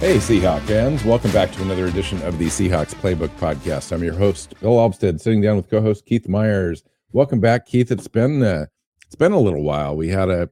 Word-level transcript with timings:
Hey, 0.00 0.18
Seahawk 0.18 0.60
fans. 0.60 1.02
Welcome 1.02 1.32
back 1.32 1.50
to 1.50 1.62
another 1.62 1.86
edition 1.86 2.22
of 2.22 2.38
the 2.38 2.46
Seahawks 2.46 2.94
Playbook 2.94 3.30
Podcast. 3.30 3.90
I'm 3.90 4.04
your 4.04 4.14
host, 4.14 4.54
Bill 4.60 4.76
Alvstad, 4.76 5.20
sitting 5.20 5.40
down 5.40 5.56
with 5.56 5.68
co-host 5.68 6.06
Keith 6.06 6.28
Myers. 6.28 6.84
Welcome 7.10 7.40
back, 7.40 7.66
Keith. 7.66 7.90
It's 7.90 8.06
been 8.06 8.40
uh, 8.40 8.66
it's 9.06 9.16
been 9.16 9.32
a 9.32 9.40
little 9.40 9.64
while. 9.64 9.96
We 9.96 10.06
had 10.06 10.30
a 10.30 10.50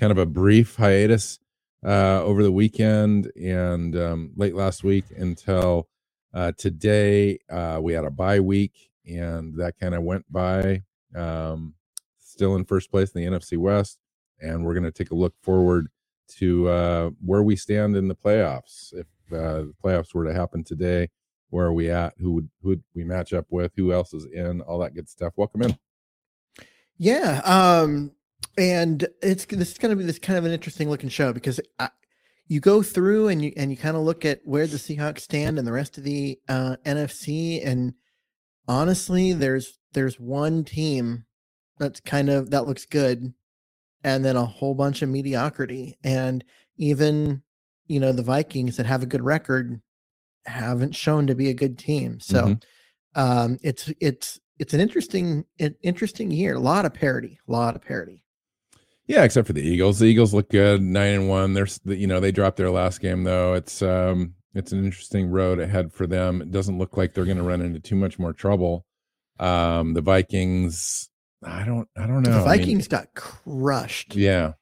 kind 0.00 0.10
of 0.10 0.18
a 0.18 0.26
brief 0.26 0.74
hiatus 0.74 1.38
uh, 1.86 2.24
over 2.24 2.42
the 2.42 2.50
weekend 2.50 3.30
and 3.40 3.94
um, 3.96 4.32
late 4.34 4.56
last 4.56 4.82
week 4.82 5.04
until 5.16 5.86
uh, 6.34 6.50
today. 6.58 7.38
Uh, 7.48 7.78
we 7.80 7.92
had 7.92 8.04
a 8.04 8.10
bye 8.10 8.40
week, 8.40 8.90
and 9.06 9.54
that 9.58 9.78
kind 9.78 9.94
of 9.94 10.02
went 10.02 10.24
by. 10.28 10.82
Um, 11.14 11.74
still 12.18 12.56
in 12.56 12.64
first 12.64 12.90
place 12.90 13.12
in 13.12 13.22
the 13.22 13.38
NFC 13.38 13.58
West, 13.58 14.00
and 14.40 14.64
we're 14.64 14.74
going 14.74 14.82
to 14.82 14.90
take 14.90 15.12
a 15.12 15.16
look 15.16 15.34
forward 15.40 15.86
to 16.36 16.68
uh, 16.68 17.10
where 17.24 17.42
we 17.42 17.56
stand 17.56 17.96
in 17.96 18.08
the 18.08 18.14
playoffs. 18.14 18.92
If 18.92 19.06
uh, 19.32 19.64
the 19.64 19.74
playoffs 19.82 20.14
were 20.14 20.24
to 20.24 20.34
happen 20.34 20.64
today, 20.64 21.08
where 21.50 21.66
are 21.66 21.72
we 21.72 21.90
at? 21.90 22.14
Who 22.18 22.32
would 22.32 22.48
who 22.62 22.70
would 22.70 22.82
we 22.94 23.04
match 23.04 23.32
up 23.32 23.46
with? 23.50 23.72
Who 23.76 23.92
else 23.92 24.12
is 24.12 24.26
in? 24.32 24.60
All 24.62 24.78
that 24.80 24.94
good 24.94 25.08
stuff. 25.08 25.32
Welcome 25.36 25.62
in. 25.62 25.78
Yeah, 26.96 27.40
um, 27.44 28.12
and 28.56 29.06
it's 29.22 29.44
this 29.46 29.72
is 29.72 29.78
going 29.78 29.90
to 29.90 29.96
be 29.96 30.04
this 30.04 30.18
kind 30.18 30.38
of 30.38 30.44
an 30.44 30.52
interesting 30.52 30.90
looking 30.90 31.08
show 31.08 31.32
because 31.32 31.60
I, 31.78 31.90
you 32.46 32.60
go 32.60 32.82
through 32.82 33.28
and 33.28 33.42
you 33.42 33.52
and 33.56 33.70
you 33.70 33.76
kind 33.76 33.96
of 33.96 34.02
look 34.02 34.24
at 34.24 34.40
where 34.44 34.66
the 34.66 34.78
Seahawks 34.78 35.20
stand 35.20 35.58
and 35.58 35.66
the 35.66 35.72
rest 35.72 35.98
of 35.98 36.04
the 36.04 36.38
uh, 36.48 36.76
NFC, 36.84 37.64
and 37.64 37.94
honestly, 38.66 39.32
there's 39.32 39.78
there's 39.92 40.18
one 40.18 40.64
team 40.64 41.24
that's 41.78 42.00
kind 42.00 42.28
of 42.28 42.50
that 42.50 42.66
looks 42.66 42.84
good 42.84 43.32
and 44.04 44.24
then 44.24 44.36
a 44.36 44.44
whole 44.44 44.74
bunch 44.74 45.02
of 45.02 45.08
mediocrity. 45.08 45.98
And 46.04 46.44
even, 46.76 47.42
you 47.86 48.00
know, 48.00 48.12
the 48.12 48.22
Vikings 48.22 48.76
that 48.76 48.86
have 48.86 49.02
a 49.02 49.06
good 49.06 49.22
record 49.22 49.80
haven't 50.46 50.94
shown 50.94 51.26
to 51.26 51.34
be 51.34 51.50
a 51.50 51.54
good 51.54 51.78
team. 51.78 52.20
So 52.20 52.58
Mm-hmm. 53.16 53.20
um 53.20 53.58
it's 53.62 53.90
it's 54.00 54.38
it's 54.58 54.74
an 54.74 54.80
interesting 54.80 55.44
an 55.60 55.74
interesting 55.82 56.30
year. 56.30 56.54
A 56.54 56.60
lot 56.60 56.84
of 56.84 56.94
parity, 56.94 57.38
a 57.48 57.52
lot 57.52 57.76
of 57.76 57.82
parity. 57.82 58.22
Yeah, 59.06 59.24
except 59.24 59.46
for 59.46 59.52
the 59.54 59.62
Eagles. 59.62 59.98
The 59.98 60.06
Eagles 60.06 60.34
look 60.34 60.50
good, 60.50 60.82
nine 60.82 61.14
and 61.14 61.28
one. 61.28 61.54
There's 61.54 61.80
you 61.84 62.06
know 62.06 62.20
they 62.20 62.32
dropped 62.32 62.56
their 62.58 62.70
last 62.70 63.00
game 63.00 63.24
though. 63.24 63.54
It's 63.54 63.82
um 63.82 64.34
it's 64.54 64.72
an 64.72 64.84
interesting 64.84 65.28
road 65.30 65.60
ahead 65.60 65.92
for 65.92 66.06
them. 66.06 66.42
It 66.42 66.50
doesn't 66.50 66.78
look 66.78 66.96
like 66.96 67.14
they're 67.14 67.24
going 67.24 67.36
to 67.36 67.42
run 67.42 67.60
into 67.62 67.80
too 67.80 67.94
much 67.96 68.18
more 68.18 68.32
trouble. 68.32 68.84
Um, 69.38 69.94
the 69.94 70.00
Vikings, 70.00 71.08
I 71.42 71.64
don't 71.64 71.88
I 71.96 72.06
don't 72.06 72.22
know. 72.22 72.30
The 72.30 72.36
I 72.36 72.56
mean, 72.56 72.58
Vikings 72.58 72.88
got 72.88 73.14
crushed 73.14 74.16
yeah, 74.16 74.52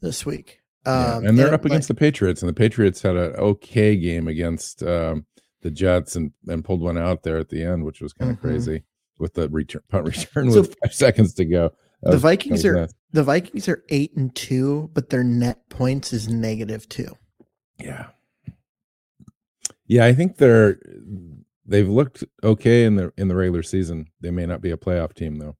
this 0.00 0.26
week. 0.26 0.60
yeah. 0.84 1.14
Um 1.16 1.26
and 1.26 1.38
they're 1.38 1.46
and- 1.46 1.54
up 1.54 1.64
against 1.64 1.88
the 1.88 1.94
Patriots, 1.94 2.42
and 2.42 2.48
the 2.48 2.52
Patriots 2.54 3.02
had 3.02 3.16
an 3.16 3.34
okay 3.36 3.96
game 3.96 4.28
against 4.28 4.82
um, 4.82 5.26
the 5.62 5.70
Jets 5.70 6.14
and 6.16 6.32
and 6.46 6.64
pulled 6.64 6.80
one 6.82 6.98
out 6.98 7.22
there 7.22 7.38
at 7.38 7.48
the 7.48 7.62
end, 7.64 7.84
which 7.84 8.00
was 8.00 8.12
kind 8.12 8.30
of 8.30 8.36
Mhm. 8.36 8.40
crazy 8.42 8.84
with 9.18 9.34
the 9.34 9.48
return 9.48 9.82
punt 9.88 10.04
return 10.06 10.50
So- 10.50 10.60
with 10.60 10.76
five 10.82 10.92
seconds 10.94 11.32
to 11.34 11.44
go. 11.44 11.72
That 12.02 12.10
the 12.10 12.16
was- 12.16 12.22
Vikings 12.22 12.64
are 12.66 12.88
the 13.12 13.22
Vikings 13.24 13.66
are 13.68 13.82
eight 13.88 14.14
and 14.16 14.34
two, 14.34 14.90
but 14.92 15.08
their 15.08 15.24
net 15.24 15.68
points 15.70 16.12
is 16.12 16.28
negative 16.28 16.86
two. 16.88 17.16
Yeah. 17.80 18.08
Yeah, 19.86 20.04
I 20.04 20.12
think 20.12 20.36
they're 20.36 20.78
they've 21.64 21.88
looked 21.88 22.24
okay 22.44 22.84
in 22.84 22.96
the 22.96 23.12
in 23.16 23.28
the 23.28 23.36
regular 23.36 23.62
season. 23.62 24.08
They 24.20 24.30
may 24.30 24.44
not 24.46 24.60
be 24.60 24.70
a 24.70 24.76
playoff 24.76 25.14
team 25.14 25.36
though. 25.36 25.56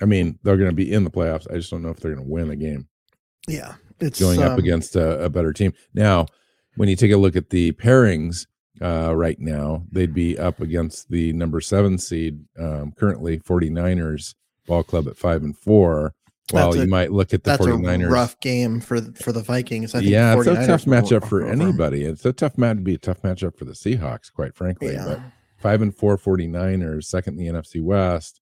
I 0.00 0.04
mean, 0.06 0.38
they're 0.42 0.56
going 0.56 0.70
to 0.70 0.74
be 0.76 0.92
in 0.92 1.04
the 1.04 1.10
playoffs. 1.10 1.50
I 1.50 1.54
just 1.56 1.70
don't 1.70 1.82
know 1.82 1.90
if 1.90 1.98
they're 1.98 2.14
going 2.14 2.26
to 2.26 2.32
win 2.32 2.48
the 2.48 2.56
game 2.56 2.88
Yeah. 3.48 3.74
It's 4.00 4.18
going 4.18 4.42
up 4.42 4.52
um, 4.52 4.58
against 4.58 4.96
a, 4.96 5.24
a 5.24 5.28
better 5.28 5.52
team. 5.52 5.74
Now, 5.92 6.26
when 6.76 6.88
you 6.88 6.96
take 6.96 7.12
a 7.12 7.16
look 7.18 7.36
at 7.36 7.50
the 7.50 7.72
pairings 7.72 8.46
uh, 8.80 9.14
right 9.14 9.38
now, 9.38 9.84
they'd 9.92 10.14
be 10.14 10.38
up 10.38 10.60
against 10.60 11.10
the 11.10 11.32
number 11.34 11.60
seven 11.60 11.98
seed, 11.98 12.44
um, 12.58 12.92
currently 12.92 13.38
49ers 13.40 14.34
ball 14.66 14.82
club 14.82 15.06
at 15.08 15.16
five 15.18 15.42
and 15.42 15.56
four. 15.58 16.14
While 16.50 16.74
you 16.74 16.82
a- 16.82 16.86
might 16.86 17.12
look 17.12 17.32
at 17.34 17.44
the 17.44 17.50
that's 17.50 17.62
49ers. 17.64 18.06
a 18.06 18.10
rough 18.10 18.40
game 18.40 18.80
for 18.80 19.00
the- 19.00 19.12
for 19.12 19.32
the 19.32 19.42
Vikings. 19.42 19.94
I 19.94 19.98
think 20.00 20.10
yeah, 20.10 20.36
it's 20.36 20.46
a 20.46 20.66
tough 20.66 20.84
matchup 20.84 21.28
for 21.28 21.46
anybody. 21.46 22.04
It's 22.04 22.24
a 22.24 22.32
tough 22.32 22.56
match 22.58 22.78
to 22.78 22.82
be 22.82 22.94
a 22.94 22.98
tough 22.98 23.22
matchup 23.22 23.56
for 23.56 23.66
the 23.66 23.72
Seahawks, 23.72 24.32
quite 24.32 24.56
frankly. 24.56 24.94
Yeah. 24.94 25.04
But 25.04 25.20
five 25.58 25.82
and 25.82 25.94
four 25.94 26.16
49ers, 26.16 27.04
second 27.04 27.38
in 27.38 27.44
the 27.54 27.60
NFC 27.60 27.82
West. 27.82 28.40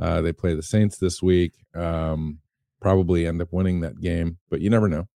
Uh, 0.00 0.20
they 0.22 0.32
play 0.32 0.54
the 0.54 0.62
Saints 0.62 0.98
this 0.98 1.22
week. 1.22 1.52
Um, 1.74 2.38
probably 2.80 3.26
end 3.26 3.42
up 3.42 3.52
winning 3.52 3.80
that 3.80 4.00
game, 4.00 4.38
but 4.48 4.60
you 4.60 4.70
never 4.70 4.88
know. 4.88 5.08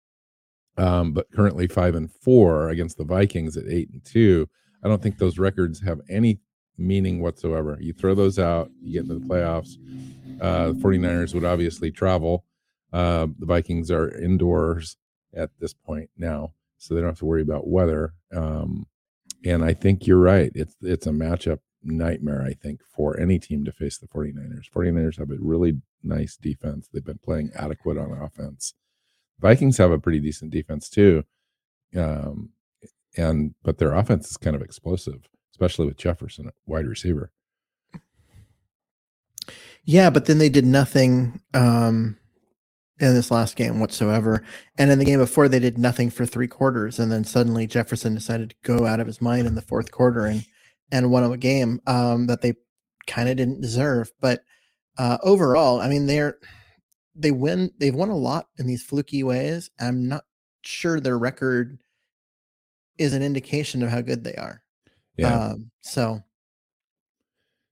Um, 0.77 1.13
but 1.13 1.31
currently 1.31 1.67
five 1.67 1.95
and 1.95 2.11
four 2.11 2.69
against 2.69 2.97
the 2.97 3.03
Vikings 3.03 3.55
at 3.55 3.67
eight 3.69 3.89
and 3.91 4.03
two. 4.03 4.49
I 4.83 4.87
don't 4.87 5.01
think 5.01 5.17
those 5.17 5.39
records 5.39 5.81
have 5.81 6.01
any 6.09 6.39
meaning 6.77 7.21
whatsoever. 7.21 7.77
You 7.79 7.93
throw 7.93 8.15
those 8.15 8.39
out, 8.39 8.71
you 8.81 8.93
get 8.93 9.09
into 9.09 9.19
the 9.19 9.33
playoffs. 9.33 9.77
Uh, 10.41 10.67
the 10.67 10.73
49ers 10.73 11.33
would 11.33 11.45
obviously 11.45 11.91
travel. 11.91 12.43
Uh, 12.91 13.27
the 13.39 13.45
Vikings 13.45 13.91
are 13.91 14.09
indoors 14.09 14.97
at 15.33 15.51
this 15.59 15.73
point 15.73 16.09
now, 16.17 16.53
so 16.77 16.93
they 16.93 17.01
don't 17.01 17.11
have 17.11 17.19
to 17.19 17.25
worry 17.25 17.41
about 17.41 17.67
weather. 17.67 18.13
Um, 18.35 18.87
and 19.45 19.63
I 19.63 19.73
think 19.73 20.07
you're 20.07 20.17
right. 20.17 20.51
It's 20.55 20.75
it's 20.81 21.07
a 21.07 21.11
matchup 21.11 21.59
nightmare, 21.83 22.43
I 22.43 22.53
think, 22.53 22.81
for 22.95 23.19
any 23.19 23.39
team 23.39 23.65
to 23.65 23.71
face 23.71 23.97
the 23.97 24.07
49ers. 24.07 24.69
49ers 24.69 25.17
have 25.19 25.31
a 25.31 25.37
really 25.39 25.81
nice 26.03 26.35
defense. 26.35 26.87
They've 26.91 27.03
been 27.03 27.19
playing 27.19 27.51
adequate 27.55 27.97
on 27.97 28.11
offense. 28.11 28.73
Vikings 29.39 29.77
have 29.77 29.91
a 29.91 29.99
pretty 29.99 30.19
decent 30.19 30.51
defense 30.51 30.89
too. 30.89 31.23
Um, 31.95 32.49
and 33.15 33.53
but 33.63 33.77
their 33.77 33.93
offense 33.93 34.29
is 34.29 34.37
kind 34.37 34.55
of 34.55 34.61
explosive, 34.61 35.27
especially 35.51 35.85
with 35.85 35.97
Jefferson 35.97 36.51
wide 36.65 36.87
receiver. 36.87 37.31
Yeah, 39.85 40.09
but 40.09 40.25
then 40.25 40.37
they 40.37 40.49
did 40.49 40.65
nothing 40.65 41.41
um, 41.53 42.17
in 42.99 43.13
this 43.13 43.31
last 43.31 43.55
game 43.55 43.79
whatsoever. 43.79 44.43
And 44.77 44.89
in 44.89 44.97
the 44.97 45.05
game 45.05 45.19
before, 45.19 45.49
they 45.49 45.59
did 45.59 45.77
nothing 45.77 46.09
for 46.09 46.25
three 46.25 46.47
quarters, 46.47 46.99
and 46.99 47.11
then 47.11 47.25
suddenly 47.25 47.67
Jefferson 47.67 48.15
decided 48.15 48.51
to 48.51 48.55
go 48.63 48.85
out 48.85 49.01
of 49.01 49.07
his 49.07 49.21
mind 49.21 49.45
in 49.45 49.55
the 49.55 49.61
fourth 49.61 49.91
quarter 49.91 50.25
and 50.25 50.45
and 50.93 51.09
won 51.09 51.23
a 51.23 51.37
game 51.37 51.81
um, 51.87 52.27
that 52.27 52.41
they 52.41 52.53
kind 53.07 53.27
of 53.27 53.35
didn't 53.35 53.61
deserve. 53.61 54.11
But 54.21 54.41
uh, 54.97 55.17
overall, 55.23 55.81
I 55.81 55.89
mean, 55.89 56.05
they're 56.05 56.37
they 57.15 57.31
win. 57.31 57.71
They've 57.79 57.93
won 57.93 58.09
a 58.09 58.15
lot 58.15 58.47
in 58.59 58.67
these 58.67 58.83
fluky 58.83 59.23
ways. 59.23 59.71
I'm 59.79 60.07
not 60.07 60.23
sure 60.61 60.99
their 60.99 61.17
record 61.17 61.79
is 62.99 63.13
an 63.13 63.23
indication 63.23 63.81
of 63.81 63.89
how 63.89 64.01
good 64.01 64.23
they 64.23 64.35
are. 64.35 64.61
Yeah. 65.17 65.35
Um, 65.35 65.71
so 65.81 66.21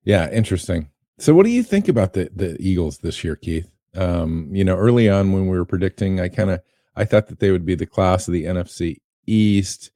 Yeah, 0.04 0.30
interesting. 0.32 0.90
So 1.20 1.36
what 1.36 1.46
do 1.46 1.52
you 1.52 1.64
think 1.64 1.88
about 1.88 2.14
the 2.14 2.30
the 2.36 2.58
Eagles 2.60 2.98
this 2.98 3.24
year, 3.24 3.36
Keith? 3.36 3.70
Um, 3.94 4.50
you 4.52 4.64
know, 4.64 4.76
early 4.76 5.10
on 5.10 5.32
when 5.32 5.48
we 5.48 5.58
were 5.58 5.66
predicting, 5.66 6.20
I 6.20 6.28
kind 6.28 6.50
of 6.50 6.62
I 6.96 7.06
thought 7.06 7.28
that 7.28 7.40
they 7.40 7.52
would 7.52 7.66
be 7.66 7.76
the 7.76 7.86
class 7.86 8.28
of 8.28 8.34
the 8.34 8.46
NFC 8.46 8.98
East, 9.28 9.92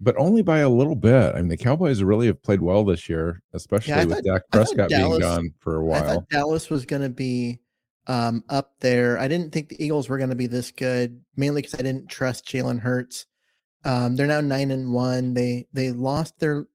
but 0.00 0.16
only 0.18 0.42
by 0.42 0.58
a 0.58 0.68
little 0.68 0.94
bit. 0.94 1.34
I 1.34 1.38
mean, 1.38 1.48
the 1.48 1.56
Cowboys 1.56 2.02
really 2.02 2.26
have 2.26 2.42
played 2.42 2.60
well 2.60 2.84
this 2.84 3.08
year, 3.08 3.42
especially 3.54 3.94
I 3.94 4.04
with 4.04 4.16
thought- 4.16 4.24
Dak 4.24 4.42
Prescott 4.52 4.88
being 4.90 5.18
gone 5.18 5.50
for 5.58 5.76
a 5.76 5.84
while. 5.84 6.14
thought 6.14 6.28
Dallas 6.28 6.68
was 6.70 6.84
going 6.84 7.02
to 7.02 7.08
be 7.08 7.60
um, 8.06 8.44
up 8.48 8.74
there. 8.80 9.18
I 9.18 9.26
didn't 9.28 9.52
think 9.52 9.68
the 9.68 9.82
Eagles 9.82 10.08
were 10.08 10.18
going 10.18 10.30
to 10.30 10.36
be 10.36 10.46
this 10.46 10.70
good, 10.70 11.20
mainly 11.36 11.62
because 11.62 11.78
I 11.78 11.82
didn't 11.82 12.08
trust 12.08 12.46
Jalen 12.46 12.80
Hurts. 12.80 13.26
Um, 13.84 14.16
they're 14.16 14.26
now 14.26 14.40
nine 14.40 14.70
and 14.70 14.92
one. 14.92 15.34
They 15.34 15.66
they 15.72 15.92
lost 15.92 16.38
their, 16.38 16.66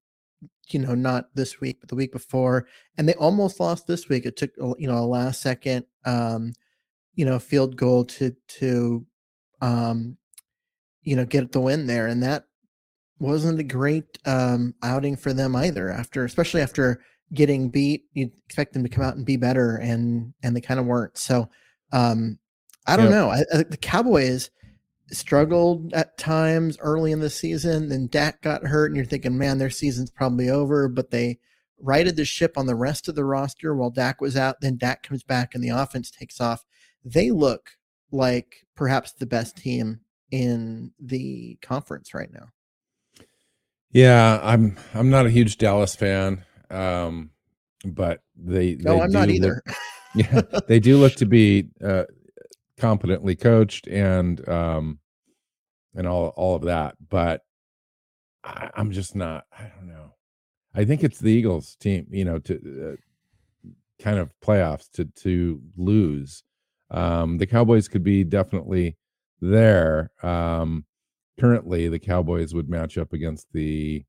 you 0.70 0.80
know, 0.80 0.96
not 0.96 1.26
this 1.36 1.60
week, 1.60 1.78
but 1.80 1.90
the 1.90 1.96
week 1.96 2.12
before, 2.12 2.68
and 2.98 3.08
they 3.08 3.14
almost 3.16 3.60
lost 3.60 3.86
this 3.86 4.10
week. 4.10 4.26
It 4.26 4.38
took 4.38 4.52
you 4.58 4.88
know 4.88 4.98
a 4.98 5.06
last 5.06 5.42
second, 5.42 5.86
um, 6.06 6.54
you 7.16 7.26
know, 7.26 7.38
field 7.38 7.76
goal 7.76 8.06
to 8.06 8.36
to, 8.60 9.06
um, 9.62 10.18
you 11.04 11.16
know, 11.16 11.26
get 11.26 11.52
the 11.52 11.60
win 11.62 11.86
there, 11.86 12.08
and 12.08 12.24
that 12.24 12.46
wasn't 13.22 13.60
a 13.60 13.64
great 13.64 14.18
um, 14.26 14.74
outing 14.82 15.16
for 15.16 15.32
them 15.32 15.56
either. 15.56 15.90
After, 15.90 16.26
especially 16.26 16.62
after 16.62 17.02
getting 17.34 17.70
beat, 17.70 18.06
you'd 18.14 18.32
expect 18.46 18.74
them 18.74 18.84
to 18.84 18.90
come 18.90 19.04
out 19.04 19.16
and 19.16 19.26
be 19.26 19.38
better, 19.38 19.78
and 19.78 20.34
and 20.44 20.56
they 20.56 20.62
kind 20.62 20.80
of 20.80 20.86
weren't. 20.88 21.18
So, 21.18 21.50
um, 21.94 22.40
I 22.88 22.98
don't 22.98 23.06
Yep. 23.06 23.12
know. 23.12 23.30
I, 23.30 23.40
I, 23.54 23.64
the 23.64 23.78
Cowboys 23.78 24.50
struggled 25.12 25.94
at 25.94 26.18
times 26.18 26.78
early 26.80 27.12
in 27.12 27.20
the 27.20 27.30
season. 27.30 27.90
Then 27.90 28.08
Dak 28.08 28.42
got 28.42 28.64
hurt, 28.66 28.88
and 28.88 28.96
you're 28.96 29.06
thinking, 29.06 29.38
man, 29.38 29.60
their 29.60 29.70
season's 29.70 30.10
probably 30.10 30.50
over. 30.50 30.88
But 30.88 31.12
they 31.12 31.40
righted 31.80 32.16
the 32.16 32.26
ship 32.26 32.58
on 32.58 32.66
the 32.66 32.76
rest 32.76 33.08
of 33.08 33.16
the 33.16 33.26
roster 33.26 33.76
while 33.76 33.92
Dak 33.92 34.20
was 34.20 34.36
out. 34.36 34.62
Then 34.62 34.78
Dak 34.78 35.04
comes 35.04 35.24
back, 35.24 35.54
and 35.54 35.64
the 35.64 35.70
offense 35.70 36.10
takes 36.10 36.42
off. 36.42 36.66
They 37.06 37.32
look 37.32 37.70
like 38.12 38.66
perhaps 38.76 39.12
the 39.14 39.26
best 39.26 39.58
team 39.58 40.02
in 40.32 40.92
the 41.00 41.58
conference 41.62 42.14
right 42.14 42.32
now. 42.34 42.48
Yeah, 43.92 44.40
I'm 44.42 44.78
I'm 44.94 45.10
not 45.10 45.26
a 45.26 45.30
huge 45.30 45.58
Dallas 45.58 45.96
fan, 45.96 46.44
um, 46.70 47.32
but 47.86 48.22
they 48.36 48.76
No, 48.76 48.96
they 48.96 49.02
I'm 49.02 49.12
not 49.12 49.28
do 49.28 49.34
either. 49.34 49.62
look- 49.66 49.76
yeah, 50.16 50.42
they 50.68 50.80
do 50.80 50.98
look 50.98 51.16
to 51.16 51.26
be 51.26 51.70
uh, 51.84 52.04
competently 52.78 53.36
coached 53.36 53.88
and 53.88 54.48
um, 54.48 55.00
and 55.96 56.08
all 56.08 56.30
all 56.30 56.56
of 56.56 56.64
that. 56.64 56.96
But 57.10 57.42
I, 58.44 58.70
I'm 58.76 58.92
just 58.92 59.16
not. 59.16 59.46
I 59.58 59.64
don't 59.76 59.88
know. 59.88 60.14
I 60.74 60.86
think 60.86 61.04
it's 61.04 61.20
the 61.20 61.32
Eagles 61.32 61.76
team. 61.76 62.08
You 62.12 62.26
know, 62.26 62.40
to 62.40 62.94
uh, 62.94 63.72
kind 64.04 64.20
of 64.20 64.32
playoffs 64.44 64.90
to 64.94 65.06
to 65.24 65.62
lose. 65.78 66.44
Um, 66.90 67.38
the 67.38 67.48
Cowboys 67.48 67.88
could 67.88 68.04
be 68.04 68.24
definitely 68.26 68.98
there. 69.42 70.12
Um, 70.24 70.86
currently, 71.42 71.88
the 71.88 72.00
Cowboys 72.00 72.54
would 72.54 72.70
match 72.70 72.98
up 72.98 73.14
against 73.14 73.48
the 73.54 74.04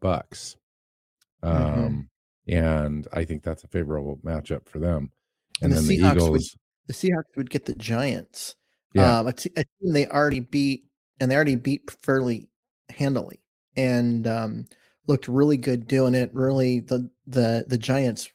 Bucks, 0.00 0.56
um, 1.42 2.08
and 2.46 3.06
I 3.12 3.24
think 3.24 3.42
that's 3.42 3.64
a 3.64 3.68
favorable 3.68 4.18
matchup 4.24 4.66
for 4.68 4.78
them. 4.78 5.10
And, 5.60 5.72
And 5.72 5.72
the 5.72 5.76
then 5.76 5.86
the 5.88 5.96
Seahawks 5.98 6.14
would- 6.30 6.40
Eagles, 6.40 6.56
the 6.86 6.92
Seahawks 6.94 7.36
would 7.36 7.50
get 7.50 7.64
the 7.66 7.74
Giants. 7.74 8.54
yeah, 8.94 9.18
Um, 9.18 9.26
a, 9.26 9.32
t- 9.32 9.50
a 9.56 9.64
team 9.64 9.92
they 9.92 10.06
already 10.06 10.40
beat, 10.40 10.84
and 11.20 11.30
they 11.30 11.34
already 11.34 11.56
beat 11.56 11.90
fairly 12.02 12.48
handily, 12.90 13.40
and 13.76 14.26
um, 14.26 14.66
looked 15.08 15.28
really 15.28 15.56
good 15.56 15.86
doing 15.88 16.14
it. 16.14 16.32
Really, 16.32 16.80
the 16.80 17.10
the 17.26 17.64
the 17.68 17.76
Giants 17.78 18.30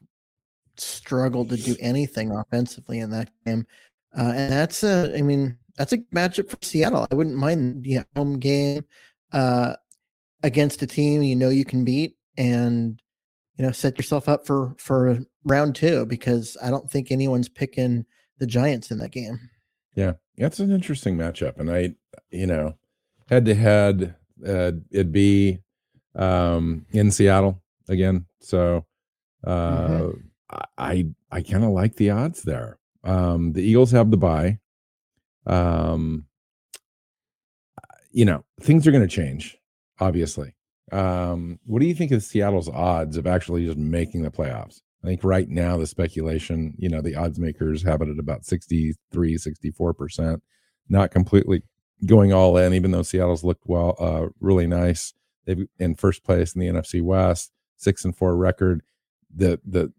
struggled 0.77 1.49
to 1.49 1.57
do 1.57 1.75
anything 1.79 2.31
offensively 2.31 2.99
in 2.99 3.09
that 3.11 3.29
game, 3.45 3.65
uh, 4.17 4.33
and 4.35 4.51
that's 4.51 4.83
a, 4.83 5.15
I 5.17 5.21
mean, 5.21 5.57
that's 5.77 5.93
a 5.93 5.97
matchup 6.15 6.49
for 6.49 6.57
Seattle. 6.61 7.07
I 7.11 7.15
wouldn't 7.15 7.35
mind 7.37 7.83
the 7.83 8.05
home 8.15 8.39
game 8.39 8.85
uh, 9.31 9.75
against 10.43 10.81
a 10.81 10.87
team 10.87 11.23
you 11.23 11.35
know 11.35 11.49
you 11.49 11.65
can 11.65 11.83
beat, 11.85 12.15
and 12.37 13.01
you 13.57 13.65
know 13.65 13.71
set 13.71 13.97
yourself 13.97 14.27
up 14.29 14.45
for 14.45 14.75
for 14.77 15.19
round 15.45 15.75
two 15.75 16.05
because 16.05 16.55
I 16.61 16.69
don't 16.69 16.89
think 16.89 17.11
anyone's 17.11 17.49
picking 17.49 18.05
the 18.39 18.47
Giants 18.47 18.91
in 18.91 18.97
that 18.99 19.11
game. 19.11 19.39
yeah, 19.95 20.13
that's 20.37 20.59
an 20.59 20.71
interesting 20.71 21.17
matchup. 21.17 21.59
And 21.59 21.69
I, 21.71 21.93
you 22.31 22.47
know, 22.47 22.75
head 23.29 23.45
to 23.45 23.53
head, 23.55 24.15
uh, 24.47 24.71
it'd 24.91 25.11
be 25.11 25.59
um, 26.15 26.85
in 26.91 27.11
Seattle 27.11 27.61
again. 27.87 28.25
So 28.41 28.85
uh, 29.45 29.87
Mhm. 29.87 30.23
I 30.49 30.65
I, 30.77 31.05
I 31.31 31.41
kind 31.41 31.63
of 31.63 31.71
like 31.71 31.95
the 31.95 32.11
odds 32.11 32.43
there. 32.43 32.77
Um, 33.03 33.53
the 33.53 33.61
Eagles 33.63 33.91
have 33.91 34.11
the 34.11 34.17
bye. 34.17 34.59
Um, 35.45 36.25
you 38.11 38.25
know, 38.25 38.43
things 38.61 38.87
are 38.87 38.91
going 38.91 39.07
to 39.07 39.13
change, 39.13 39.57
obviously. 39.99 40.55
Um, 40.91 41.59
what 41.65 41.79
do 41.79 41.87
you 41.87 41.95
think 41.95 42.11
of 42.11 42.23
Seattle's 42.23 42.69
odds 42.69 43.17
of 43.17 43.25
actually 43.25 43.65
just 43.65 43.77
making 43.77 44.21
the 44.21 44.31
playoffs? 44.31 44.81
I 45.03 45.07
think 45.07 45.23
right 45.23 45.49
now 45.49 45.77
the 45.77 45.87
speculation, 45.87 46.75
you 46.77 46.87
know, 46.87 47.01
the 47.01 47.15
odds 47.15 47.39
makers 47.39 47.83
have 47.83 48.01
it 48.01 48.09
at 48.09 48.19
about 48.19 48.45
63, 48.45 49.35
64%, 49.35 50.39
not 50.87 51.11
completely 51.11 51.63
going 52.05 52.31
all 52.31 52.55
in, 52.57 52.73
even 52.73 52.91
though 52.91 53.01
Seattle's 53.01 53.43
looked 53.43 53.63
well, 53.65 53.95
uh, 53.99 54.27
really 54.39 54.67
nice. 54.67 55.13
They've 55.45 55.65
in 55.79 55.95
first 55.95 56.23
place 56.23 56.55
in 56.55 56.61
the 56.61 56.67
NFC 56.67 57.01
West, 57.01 57.51
six 57.75 58.05
and 58.05 58.15
four 58.15 58.37
record. 58.37 58.81
The 59.35 59.59
the 59.65 59.91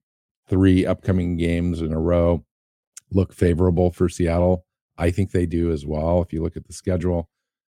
three 0.48 0.86
upcoming 0.86 1.36
games 1.36 1.80
in 1.80 1.92
a 1.92 2.00
row 2.00 2.44
look 3.10 3.32
favorable 3.32 3.90
for 3.90 4.08
Seattle. 4.08 4.64
I 4.96 5.10
think 5.10 5.30
they 5.32 5.46
do 5.46 5.72
as 5.72 5.84
well. 5.86 6.22
If 6.22 6.32
you 6.32 6.42
look 6.42 6.56
at 6.56 6.66
the 6.66 6.72
schedule, 6.72 7.28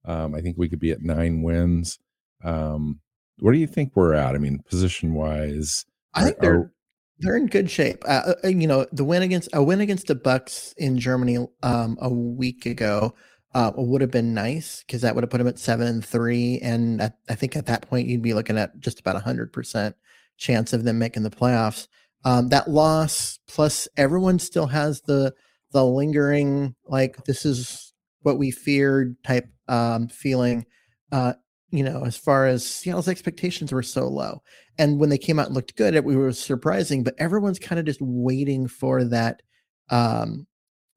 um, 0.05 0.33
I 0.33 0.41
think 0.41 0.57
we 0.57 0.69
could 0.69 0.79
be 0.79 0.91
at 0.91 1.01
nine 1.01 1.43
wins. 1.43 1.99
Um, 2.43 2.99
where 3.39 3.53
do 3.53 3.59
you 3.59 3.67
think 3.67 3.91
we're 3.95 4.13
at? 4.13 4.35
I 4.35 4.37
mean, 4.37 4.59
position 4.67 5.13
wise, 5.13 5.85
I 6.13 6.23
think 6.25 6.37
Are- 6.37 6.41
they're 6.41 6.55
are- 6.59 6.71
they're 7.19 7.37
in 7.37 7.45
good 7.45 7.69
shape. 7.69 8.03
Uh, 8.07 8.33
uh, 8.43 8.47
you 8.47 8.65
know, 8.65 8.87
the 8.91 9.03
win 9.03 9.21
against 9.21 9.47
a 9.53 9.61
win 9.61 9.79
against 9.79 10.07
the 10.07 10.15
Bucks 10.15 10.73
in 10.77 10.97
Germany 10.97 11.37
um, 11.61 11.95
a 12.01 12.09
week 12.09 12.65
ago 12.65 13.13
uh, 13.53 13.71
would 13.75 14.01
have 14.01 14.09
been 14.09 14.33
nice 14.33 14.83
because 14.83 15.01
that 15.01 15.13
would 15.13 15.23
have 15.23 15.29
put 15.29 15.37
them 15.37 15.47
at 15.47 15.59
seven 15.59 15.85
and 15.85 16.03
three, 16.03 16.59
and 16.63 16.99
at, 16.99 17.17
I 17.29 17.35
think 17.35 17.55
at 17.55 17.67
that 17.67 17.87
point 17.87 18.07
you'd 18.07 18.23
be 18.23 18.33
looking 18.33 18.57
at 18.57 18.79
just 18.79 18.99
about 18.99 19.15
a 19.17 19.19
hundred 19.19 19.53
percent 19.53 19.95
chance 20.37 20.73
of 20.73 20.83
them 20.83 20.97
making 20.97 21.21
the 21.21 21.29
playoffs. 21.29 21.87
Um, 22.25 22.49
that 22.49 22.67
loss 22.67 23.39
plus 23.47 23.87
everyone 23.97 24.39
still 24.39 24.67
has 24.67 25.01
the 25.01 25.33
the 25.71 25.85
lingering 25.85 26.75
like 26.85 27.23
this 27.25 27.45
is 27.45 27.93
what 28.21 28.37
we 28.37 28.51
feared 28.51 29.15
type 29.23 29.47
um, 29.67 30.07
feeling. 30.07 30.65
Uh, 31.11 31.33
you 31.71 31.83
know, 31.83 32.03
as 32.05 32.17
far 32.17 32.45
as 32.45 32.67
Seattle's 32.67 33.07
expectations 33.07 33.71
were 33.71 33.83
so 33.83 34.07
low. 34.07 34.41
And 34.77 34.99
when 34.99 35.09
they 35.09 35.17
came 35.17 35.39
out 35.39 35.47
and 35.47 35.55
looked 35.55 35.77
good, 35.77 35.95
it 35.95 36.03
was 36.03 36.37
surprising, 36.37 37.03
but 37.03 37.15
everyone's 37.17 37.59
kind 37.59 37.79
of 37.79 37.85
just 37.85 38.01
waiting 38.01 38.67
for 38.67 39.03
that, 39.05 39.41
um, 39.89 40.45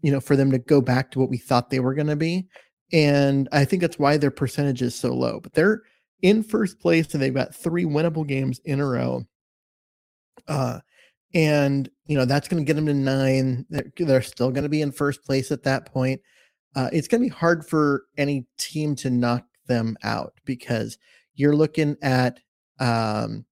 you 0.02 0.10
know, 0.10 0.20
for 0.20 0.36
them 0.36 0.50
to 0.50 0.58
go 0.58 0.80
back 0.80 1.12
to 1.12 1.20
what 1.20 1.30
we 1.30 1.38
thought 1.38 1.70
they 1.70 1.80
were 1.80 1.94
going 1.94 2.08
to 2.08 2.16
be. 2.16 2.46
And 2.92 3.48
I 3.52 3.64
think 3.64 3.82
that's 3.82 3.98
why 3.98 4.16
their 4.16 4.30
percentage 4.30 4.82
is 4.82 4.94
so 4.94 5.14
low. 5.14 5.40
But 5.40 5.54
they're 5.54 5.82
in 6.22 6.42
first 6.42 6.80
place 6.80 7.12
and 7.14 7.22
they've 7.22 7.32
got 7.32 7.54
three 7.54 7.84
winnable 7.84 8.26
games 8.26 8.60
in 8.64 8.80
a 8.80 8.86
row. 8.86 9.24
Uh, 10.48 10.80
and 11.34 11.90
you 12.06 12.16
know 12.16 12.24
that's 12.24 12.48
going 12.48 12.64
to 12.64 12.66
get 12.66 12.76
them 12.76 12.86
to 12.86 12.94
nine. 12.94 13.66
They're, 13.70 13.90
they're 13.96 14.22
still 14.22 14.50
going 14.50 14.62
to 14.64 14.68
be 14.68 14.82
in 14.82 14.92
first 14.92 15.24
place 15.24 15.50
at 15.50 15.64
that 15.64 15.86
point. 15.86 16.20
Uh, 16.76 16.90
it's 16.92 17.08
going 17.08 17.22
to 17.22 17.28
be 17.28 17.34
hard 17.34 17.66
for 17.66 18.04
any 18.16 18.46
team 18.58 18.96
to 18.96 19.10
knock 19.10 19.44
them 19.66 19.96
out 20.02 20.34
because 20.44 20.98
you're 21.34 21.54
looking 21.56 21.96
at 22.02 22.40
um, 22.80 23.44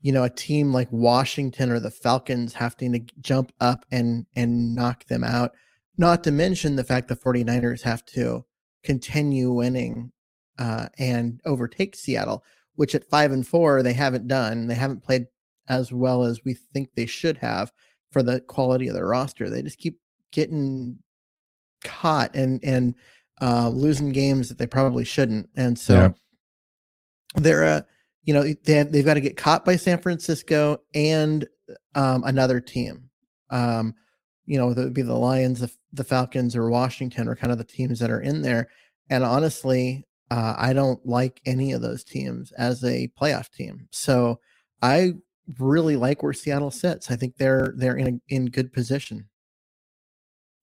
you 0.00 0.12
know, 0.12 0.24
a 0.24 0.30
team 0.30 0.72
like 0.72 0.88
Washington 0.90 1.70
or 1.70 1.80
the 1.80 1.90
Falcons 1.90 2.54
having 2.54 2.92
to 2.92 3.00
jump 3.20 3.52
up 3.60 3.84
and 3.90 4.26
and 4.36 4.74
knock 4.74 5.06
them 5.06 5.24
out. 5.24 5.52
Not 5.96 6.22
to 6.24 6.30
mention 6.30 6.76
the 6.76 6.84
fact 6.84 7.08
the 7.08 7.16
49ers 7.16 7.82
have 7.82 8.04
to 8.06 8.44
continue 8.84 9.52
winning 9.52 10.12
uh, 10.58 10.88
and 10.98 11.40
overtake 11.44 11.96
Seattle, 11.96 12.44
which 12.76 12.94
at 12.94 13.10
five 13.10 13.32
and 13.32 13.46
four 13.46 13.82
they 13.82 13.94
haven't 13.94 14.28
done. 14.28 14.68
They 14.68 14.76
haven't 14.76 15.02
played 15.02 15.26
as 15.68 15.92
well 15.92 16.24
as 16.24 16.44
we 16.44 16.54
think 16.54 16.90
they 16.94 17.06
should 17.06 17.38
have 17.38 17.72
for 18.10 18.22
the 18.22 18.40
quality 18.40 18.88
of 18.88 18.94
their 18.94 19.06
roster. 19.06 19.50
They 19.50 19.62
just 19.62 19.78
keep 19.78 19.98
getting 20.32 20.98
caught 21.84 22.34
and 22.34 22.60
and 22.64 22.94
uh, 23.40 23.68
losing 23.68 24.10
games 24.10 24.48
that 24.48 24.58
they 24.58 24.66
probably 24.66 25.04
shouldn't. 25.04 25.48
And 25.56 25.78
so 25.78 25.94
Yeah. 25.94 26.10
they're 27.36 27.62
a 27.64 27.86
you 28.24 28.34
know 28.34 28.42
they 28.64 28.74
have, 28.74 28.92
they've 28.92 29.04
got 29.04 29.14
to 29.14 29.20
get 29.20 29.36
caught 29.36 29.64
by 29.64 29.76
San 29.76 29.98
Francisco 29.98 30.78
and 30.94 31.46
um, 31.94 32.24
another 32.24 32.60
team. 32.60 33.10
Um, 33.50 33.94
you 34.46 34.58
know, 34.58 34.72
that 34.72 34.82
would 34.82 34.94
be 34.94 35.02
the 35.02 35.14
Lions, 35.14 35.60
the, 35.60 35.70
the 35.92 36.04
Falcons, 36.04 36.56
or 36.56 36.70
Washington, 36.70 37.28
are 37.28 37.36
kind 37.36 37.52
of 37.52 37.58
the 37.58 37.64
teams 37.64 37.98
that 37.98 38.10
are 38.10 38.20
in 38.22 38.40
there. 38.40 38.68
And 39.10 39.22
honestly, 39.22 40.06
uh, 40.30 40.54
I 40.56 40.72
don't 40.72 41.04
like 41.06 41.40
any 41.44 41.72
of 41.72 41.82
those 41.82 42.02
teams 42.02 42.50
as 42.52 42.82
a 42.82 43.10
playoff 43.20 43.50
team. 43.50 43.88
So 43.90 44.40
I 44.80 45.14
really 45.58 45.96
like 45.96 46.22
where 46.22 46.32
Seattle 46.32 46.70
sits. 46.70 47.10
I 47.10 47.16
think 47.16 47.36
they're 47.36 47.72
they're 47.76 47.96
in 47.96 48.06
a, 48.06 48.34
in 48.34 48.46
good 48.46 48.72
position. 48.72 49.28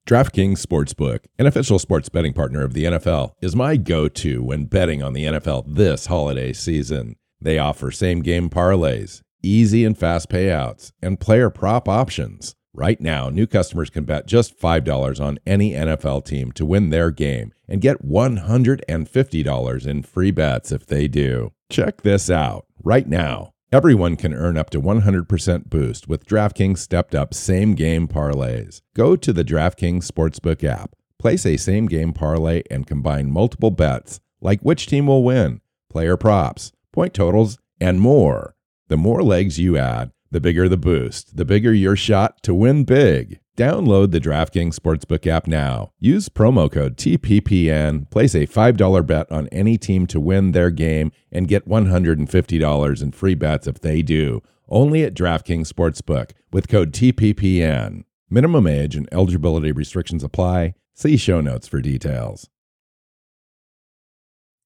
DraftKings 0.08 0.64
Sportsbook, 0.64 1.22
an 1.40 1.48
official 1.48 1.80
sports 1.80 2.10
betting 2.10 2.34
partner 2.34 2.64
of 2.64 2.74
the 2.74 2.86
NFL, 2.86 3.32
is 3.42 3.56
my 3.56 3.76
go 3.76 4.08
to 4.08 4.44
when 4.44 4.66
betting 4.66 5.02
on 5.02 5.14
the 5.14 5.26
NFL 5.26 5.64
this 5.76 6.06
holiday 6.06 6.54
season. 6.54 7.16
They 7.42 7.58
offer 7.58 7.90
same 7.90 8.22
game 8.22 8.52
parlays, 8.52 9.22
easy 9.42 9.84
and 9.84 9.98
fast 9.98 10.30
payouts, 10.30 10.92
and 11.02 11.20
player 11.20 11.50
prop 11.50 11.90
options. 11.90 12.54
Right 12.72 13.02
now, 13.02 13.30
new 13.30 13.48
customers 13.48 13.90
can 13.90 14.04
bet 14.04 14.28
just 14.28 14.60
$5 14.60 15.20
on 15.20 15.40
any 15.48 15.72
NFL 15.72 16.26
team 16.26 16.52
to 16.52 16.66
win 16.66 16.92
their 16.92 17.10
game 17.10 17.52
and 17.68 17.82
get 17.82 18.06
$150 18.06 19.88
in 19.88 20.04
free 20.04 20.32
bets 20.32 20.72
if 20.72 20.86
they 20.86 21.08
do. 21.08 21.52
Check 21.72 22.02
this 22.02 22.30
out. 22.30 22.68
Right 22.84 23.08
now, 23.08 23.55
everyone 23.76 24.16
can 24.16 24.34
earn 24.34 24.58
up 24.58 24.70
to 24.70 24.80
100% 24.80 25.70
boost 25.70 26.08
with 26.08 26.26
DraftKings 26.26 26.78
stepped 26.78 27.14
up 27.14 27.34
same 27.34 27.76
game 27.76 28.08
parlays. 28.08 28.80
Go 28.96 29.18
to 29.18 29.34
the 29.34 29.44
DraftKings 29.44 30.10
Sportsbook 30.10 30.64
app, 30.64 30.96
place 31.20 31.46
a 31.46 31.58
same 31.58 31.88
game 31.88 32.14
parlay, 32.14 32.64
and 32.72 32.88
combine 32.88 33.30
multiple 33.30 33.72
bets 33.72 34.22
like 34.40 34.62
which 34.62 34.88
team 34.88 35.08
will 35.08 35.26
win, 35.26 35.60
player 35.90 36.16
props, 36.16 36.72
point 36.94 37.14
totals, 37.14 37.58
and 37.82 38.00
more. 38.00 38.56
The 38.88 38.96
more 38.96 39.22
legs 39.22 39.60
you 39.60 39.78
add, 39.78 40.12
the 40.32 40.40
bigger 40.40 40.70
the 40.70 40.78
boost, 40.78 41.36
the 41.36 41.44
bigger 41.44 41.74
your 41.74 41.98
shot 41.98 42.42
to 42.44 42.54
win 42.54 42.86
big. 42.86 43.42
Download 43.56 44.12
the 44.12 44.20
DraftKings 44.20 44.76
Sportsbook 44.76 45.26
app 45.28 45.48
now. 45.48 45.94
Use 45.98 46.28
promo 46.28 46.70
code 46.70 46.98
TPPN, 46.98 48.10
place 48.10 48.36
a 48.36 48.46
$5 48.46 49.08
bet 49.08 49.32
on 49.32 49.48
any 49.48 49.78
team 49.78 50.06
to 50.08 50.20
win 50.20 50.52
their 50.52 50.70
game, 50.70 51.14
and 51.32 51.48
get 51.48 51.68
$150 51.68 53.02
in 53.02 53.12
free 53.14 53.36
bets 53.36 53.66
if 53.66 53.80
they 53.80 54.02
do. 54.02 54.44
Only 54.68 55.04
at 55.04 55.14
DraftKings 55.14 55.72
Sportsbook 55.72 56.32
with 56.52 56.68
code 56.68 56.92
TPPN. 56.92 58.04
Minimum 58.30 58.68
age 58.68 58.96
and 58.96 59.08
eligibility 59.14 59.72
restrictions 59.72 60.24
apply. 60.24 60.74
See 60.94 61.16
show 61.16 61.40
notes 61.40 61.68
for 61.68 61.80
details. 61.80 62.50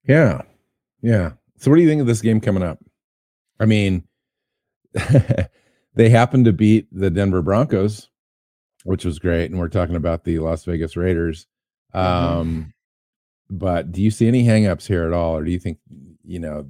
Yeah. 0.08 0.42
Yeah. 1.02 1.34
So, 1.58 1.70
what 1.70 1.76
do 1.76 1.84
you 1.84 1.88
think 1.88 2.02
of 2.02 2.08
this 2.08 2.22
game 2.22 2.42
coming 2.42 2.64
up? 2.64 2.80
I 3.60 3.66
mean, 3.66 4.08
they 5.94 6.10
happen 6.10 6.44
to 6.46 6.54
beat 6.54 6.88
the 6.92 7.10
Denver 7.10 7.42
Broncos, 7.42 8.09
which 8.90 9.06
was 9.06 9.20
great. 9.20 9.52
And 9.52 9.60
we're 9.60 9.70
talking 9.70 9.96
about 9.96 10.24
the 10.24 10.40
Las 10.40 10.66
Vegas 10.66 10.98
Raiders. 10.98 11.46
Um, 11.94 12.74
But 13.48 13.92
do 13.92 14.02
you 14.02 14.10
see 14.10 14.28
any 14.28 14.44
hangups 14.44 14.88
here 14.88 15.06
at 15.06 15.14
all? 15.14 15.38
Or 15.38 15.44
do 15.44 15.52
you 15.52 15.60
think, 15.60 15.78
you 16.26 16.40
know, 16.40 16.68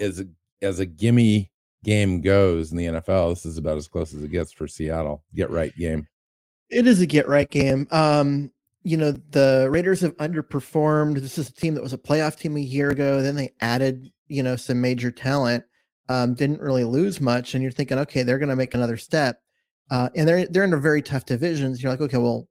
as 0.00 0.20
a, 0.20 0.26
as 0.62 0.78
a 0.78 0.86
gimme 0.86 1.50
game 1.84 2.22
goes 2.22 2.72
in 2.72 2.78
the 2.78 2.86
NFL, 2.86 3.34
this 3.34 3.44
is 3.44 3.58
about 3.58 3.76
as 3.76 3.88
close 3.88 4.14
as 4.14 4.22
it 4.22 4.30
gets 4.30 4.52
for 4.52 4.66
Seattle? 4.66 5.22
Get 5.34 5.50
right 5.50 5.76
game. 5.76 6.08
It 6.70 6.86
is 6.86 7.02
a 7.02 7.06
get 7.06 7.28
right 7.28 7.50
game. 7.50 7.88
Um, 7.90 8.50
you 8.82 8.96
know, 8.96 9.12
the 9.12 9.68
Raiders 9.70 10.00
have 10.00 10.16
underperformed. 10.16 11.20
This 11.20 11.36
is 11.36 11.50
a 11.50 11.54
team 11.54 11.74
that 11.74 11.82
was 11.82 11.92
a 11.92 11.98
playoff 11.98 12.38
team 12.38 12.56
a 12.56 12.60
year 12.60 12.88
ago. 12.88 13.20
Then 13.20 13.36
they 13.36 13.52
added, 13.60 14.10
you 14.28 14.42
know, 14.42 14.56
some 14.56 14.80
major 14.80 15.10
talent. 15.10 15.64
Um, 16.08 16.32
didn't 16.32 16.62
really 16.62 16.84
lose 16.84 17.20
much, 17.20 17.54
and 17.54 17.62
you're 17.62 17.72
thinking, 17.72 17.98
okay, 17.98 18.22
they're 18.22 18.38
going 18.38 18.48
to 18.48 18.56
make 18.56 18.74
another 18.74 18.96
step. 18.96 19.40
Uh, 19.90 20.08
and 20.16 20.26
they're 20.26 20.46
they're 20.46 20.64
in 20.64 20.72
a 20.72 20.78
very 20.78 21.02
tough 21.02 21.24
divisions. 21.24 21.82
You're 21.82 21.92
like, 21.92 22.00
okay, 22.00 22.16
well, 22.18 22.48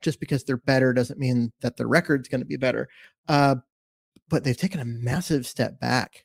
just 0.00 0.20
because 0.20 0.44
they're 0.44 0.56
better 0.56 0.92
doesn't 0.92 1.18
mean 1.18 1.52
that 1.60 1.76
the 1.76 1.86
record's 1.86 2.28
going 2.28 2.40
to 2.40 2.46
be 2.46 2.56
better. 2.56 2.88
Uh, 3.28 3.56
but 4.28 4.44
they've 4.44 4.56
taken 4.56 4.80
a 4.80 4.84
massive 4.84 5.46
step 5.46 5.80
back. 5.80 6.24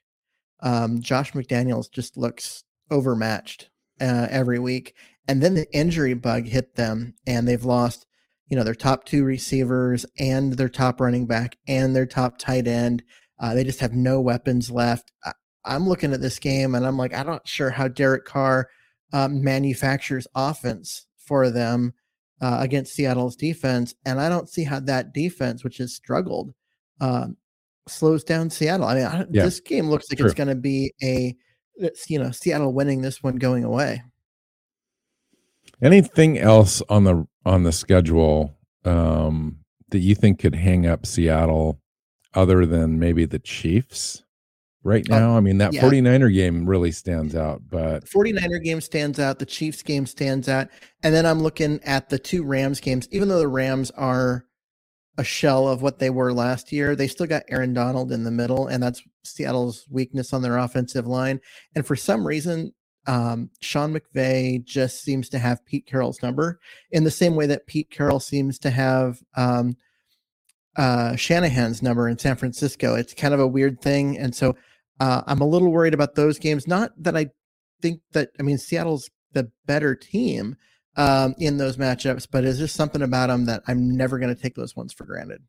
Um, 0.61 1.01
Josh 1.01 1.33
McDaniels 1.33 1.91
just 1.91 2.17
looks 2.17 2.63
overmatched 2.89 3.69
uh, 3.99 4.27
every 4.29 4.59
week, 4.59 4.93
and 5.27 5.41
then 5.41 5.55
the 5.55 5.71
injury 5.75 6.13
bug 6.13 6.45
hit 6.45 6.75
them, 6.75 7.15
and 7.25 7.47
they've 7.47 7.65
lost, 7.65 8.05
you 8.47 8.55
know, 8.55 8.63
their 8.63 8.75
top 8.75 9.05
two 9.05 9.23
receivers 9.23 10.05
and 10.19 10.53
their 10.53 10.69
top 10.69 11.01
running 11.01 11.25
back 11.25 11.57
and 11.67 11.95
their 11.95 12.05
top 12.05 12.37
tight 12.37 12.67
end. 12.67 13.03
Uh, 13.39 13.53
they 13.53 13.63
just 13.63 13.79
have 13.79 13.93
no 13.93 14.21
weapons 14.21 14.71
left. 14.71 15.11
I, 15.25 15.33
I'm 15.65 15.89
looking 15.89 16.13
at 16.13 16.21
this 16.21 16.39
game, 16.39 16.75
and 16.75 16.85
I'm 16.85 16.97
like, 16.97 17.13
I'm 17.13 17.25
not 17.25 17.47
sure 17.47 17.71
how 17.71 17.87
Derek 17.87 18.25
Carr 18.25 18.69
um, 19.13 19.43
manufactures 19.43 20.27
offense 20.35 21.07
for 21.17 21.49
them 21.49 21.93
uh, 22.41 22.57
against 22.59 22.93
Seattle's 22.93 23.35
defense, 23.35 23.95
and 24.05 24.19
I 24.19 24.29
don't 24.29 24.49
see 24.49 24.63
how 24.63 24.79
that 24.81 25.13
defense, 25.13 25.63
which 25.63 25.77
has 25.77 25.93
struggled, 25.95 26.53
um, 26.99 27.37
slows 27.87 28.23
down 28.23 28.49
Seattle. 28.49 28.85
I 28.85 28.95
mean, 28.95 29.05
I, 29.05 29.25
Yeah. 29.31 29.45
this 29.45 29.59
game 29.59 29.89
looks 29.89 30.05
like 30.11 30.17
True. 30.17 30.25
it's 30.27 30.35
going 30.35 30.49
to 30.49 30.55
be 30.55 30.93
a, 31.01 31.35
you 32.07 32.19
know, 32.19 32.31
Seattle 32.31 32.73
winning 32.73 33.01
this 33.01 33.23
one 33.23 33.37
going 33.37 33.63
away. 33.63 34.01
Anything 35.81 36.37
else 36.37 36.81
on 36.89 37.03
the 37.03 37.27
on 37.45 37.63
the 37.63 37.71
schedule 37.71 38.57
um, 38.85 39.59
that 39.89 39.99
you 39.99 40.15
think 40.15 40.39
could 40.39 40.55
hang 40.55 40.85
up 40.85 41.05
Seattle 41.05 41.79
other 42.33 42.65
than 42.65 42.99
maybe 42.99 43.25
the 43.25 43.39
Chiefs 43.39 44.23
right 44.85 45.09
Uh, 45.11 45.19
now? 45.19 45.35
I 45.35 45.41
mean, 45.41 45.57
that 45.57 45.73
yeah. 45.73 45.81
49er 45.81 46.33
game 46.33 46.65
really 46.65 46.91
stands 46.91 47.35
out, 47.35 47.61
but 47.69 48.05
49er 48.05 48.63
game 48.63 48.79
stands 48.79 49.19
out, 49.19 49.39
the 49.39 49.45
Chiefs 49.45 49.81
game 49.81 50.05
stands 50.05 50.47
out, 50.47 50.69
and 51.03 51.13
then 51.13 51.25
I'm 51.25 51.41
looking 51.41 51.81
at 51.83 52.07
the 52.07 52.19
two 52.19 52.43
Rams 52.43 52.79
games. 52.79 53.09
Even 53.11 53.27
though 53.27 53.39
the 53.39 53.47
Rams 53.47 53.91
are 53.91 54.45
a 55.17 55.23
shell 55.23 55.67
of 55.67 55.81
what 55.81 55.99
they 55.99 56.09
were 56.09 56.31
last 56.33 56.71
year, 56.71 56.95
they 56.95 57.07
still 57.07 57.25
got 57.25 57.43
Aaron 57.49 57.73
Donald 57.73 58.11
in 58.11 58.23
the 58.23 58.31
middle, 58.31 58.67
and 58.67 58.81
that's 58.81 59.01
Seattle's 59.23 59.85
weakness 59.89 60.31
on 60.33 60.41
their 60.41 60.57
offensive 60.57 61.07
line. 61.07 61.41
And 61.73 61.85
for 61.85 61.95
some 61.95 62.25
reason, 62.25 62.73
um, 63.07 63.49
Sean 63.61 63.93
McVay 63.93 64.63
just 64.63 65.03
seems 65.03 65.29
to 65.29 65.39
have 65.39 65.65
Pete 65.65 65.85
Carroll's 65.85 66.21
number 66.21 66.59
in 66.91 67.03
the 67.03 67.11
same 67.11 67.35
way 67.35 67.45
that 67.47 67.67
Pete 67.67 67.89
Carroll 67.89 68.19
seems 68.19 68.59
to 68.59 68.69
have 68.71 69.19
um, 69.35 69.77
uh, 70.75 71.15
Shanahan's 71.15 71.81
number 71.81 72.09
in 72.09 72.17
San 72.17 72.35
Francisco. 72.35 72.95
It's 72.95 73.13
kind 73.13 73.33
of 73.33 73.39
a 73.39 73.47
weird 73.47 73.81
thing, 73.81 74.17
and 74.17 74.35
so 74.35 74.55
uh, 74.99 75.23
I'm 75.27 75.41
a 75.41 75.47
little 75.47 75.71
worried 75.71 75.93
about 75.93 76.15
those 76.15 76.39
games. 76.39 76.67
Not 76.67 76.91
that 77.03 77.17
I 77.17 77.31
think 77.81 78.01
that 78.13 78.29
I 78.39 78.43
mean 78.43 78.57
Seattle's 78.57 79.09
the 79.33 79.51
better 79.65 79.95
team 79.95 80.55
um, 80.95 81.35
in 81.37 81.57
those 81.57 81.77
matchups, 81.77 82.27
but 82.31 82.45
is 82.45 82.57
just 82.57 82.75
something 82.75 83.01
about 83.01 83.27
them 83.27 83.45
that 83.45 83.63
I'm 83.67 83.95
never 83.95 84.17
going 84.17 84.33
to 84.33 84.41
take 84.41 84.55
those 84.55 84.75
ones 84.75 84.93
for 84.93 85.05
granted. 85.05 85.41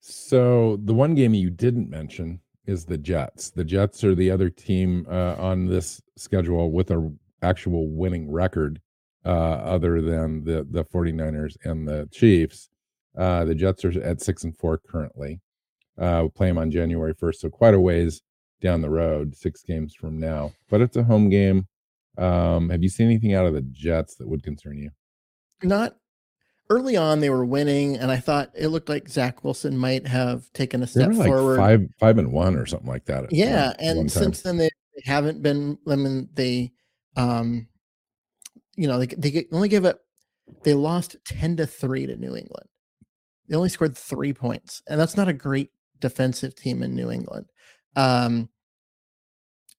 So 0.00 0.78
the 0.82 0.94
one 0.94 1.14
game 1.14 1.34
you 1.34 1.50
didn't 1.50 1.90
mention 1.90 2.40
is 2.66 2.86
the 2.86 2.96
Jets. 2.96 3.50
The 3.50 3.64
Jets 3.64 4.02
are 4.02 4.14
the 4.14 4.30
other 4.30 4.48
team 4.48 5.06
uh, 5.10 5.34
on 5.38 5.66
this 5.66 6.00
schedule 6.16 6.70
with 6.70 6.90
a 6.90 7.12
actual 7.42 7.88
winning 7.88 8.30
record 8.30 8.80
uh, 9.24 9.28
other 9.28 10.00
than 10.00 10.44
the 10.44 10.66
the 10.70 10.84
49ers 10.84 11.56
and 11.64 11.86
the 11.86 12.08
Chiefs. 12.10 12.70
Uh, 13.16 13.44
the 13.44 13.54
Jets 13.54 13.84
are 13.84 14.00
at 14.02 14.20
6 14.20 14.44
and 14.44 14.56
4 14.56 14.78
currently. 14.78 15.40
Uh, 15.98 16.20
we 16.24 16.28
play 16.30 16.46
them 16.46 16.58
on 16.58 16.70
January 16.70 17.12
1st, 17.12 17.34
so 17.36 17.50
quite 17.50 17.74
a 17.74 17.80
ways 17.80 18.22
down 18.60 18.82
the 18.82 18.90
road, 18.90 19.34
6 19.34 19.62
games 19.62 19.94
from 19.94 20.18
now. 20.18 20.52
But 20.68 20.80
it's 20.80 20.96
a 20.96 21.02
home 21.04 21.28
game. 21.30 21.66
Um, 22.18 22.68
have 22.70 22.82
you 22.82 22.88
seen 22.88 23.06
anything 23.06 23.34
out 23.34 23.46
of 23.46 23.54
the 23.54 23.62
Jets 23.62 24.16
that 24.16 24.28
would 24.28 24.42
concern 24.42 24.78
you? 24.78 24.90
Not 25.62 25.96
early 26.68 26.96
on, 26.96 27.20
they 27.20 27.30
were 27.30 27.44
winning, 27.44 27.96
and 27.96 28.10
I 28.10 28.18
thought 28.18 28.50
it 28.54 28.68
looked 28.68 28.88
like 28.88 29.08
Zach 29.08 29.42
Wilson 29.44 29.76
might 29.76 30.06
have 30.06 30.50
taken 30.52 30.82
a 30.82 30.86
step 30.86 31.12
like 31.12 31.26
forward. 31.28 31.56
5 31.56 31.88
5 31.98 32.18
and 32.18 32.32
1 32.32 32.56
or 32.56 32.66
something 32.66 32.88
like 32.88 33.04
that. 33.06 33.32
yeah 33.32 33.68
one- 33.68 33.76
and 33.80 33.98
one 33.98 34.08
since 34.08 34.42
then 34.42 34.56
they, 34.58 34.70
haven't 35.04 35.40
been 35.40 35.78
i 35.88 35.96
mean 35.96 36.28
they 36.34 36.70
um 37.16 37.66
you 38.76 38.86
know 38.86 38.98
they, 38.98 39.06
they 39.06 39.46
only 39.50 39.68
give 39.68 39.86
up 39.86 40.00
they 40.62 40.74
lost 40.74 41.16
10 41.24 41.56
to 41.56 41.66
3 41.66 42.06
to 42.06 42.16
new 42.16 42.36
england 42.36 42.68
they 43.48 43.56
only 43.56 43.70
scored 43.70 43.96
three 43.96 44.34
points 44.34 44.82
and 44.88 45.00
that's 45.00 45.16
not 45.16 45.26
a 45.28 45.32
great 45.32 45.70
defensive 46.00 46.54
team 46.54 46.82
in 46.82 46.94
new 46.94 47.10
england 47.10 47.46
um 47.96 48.48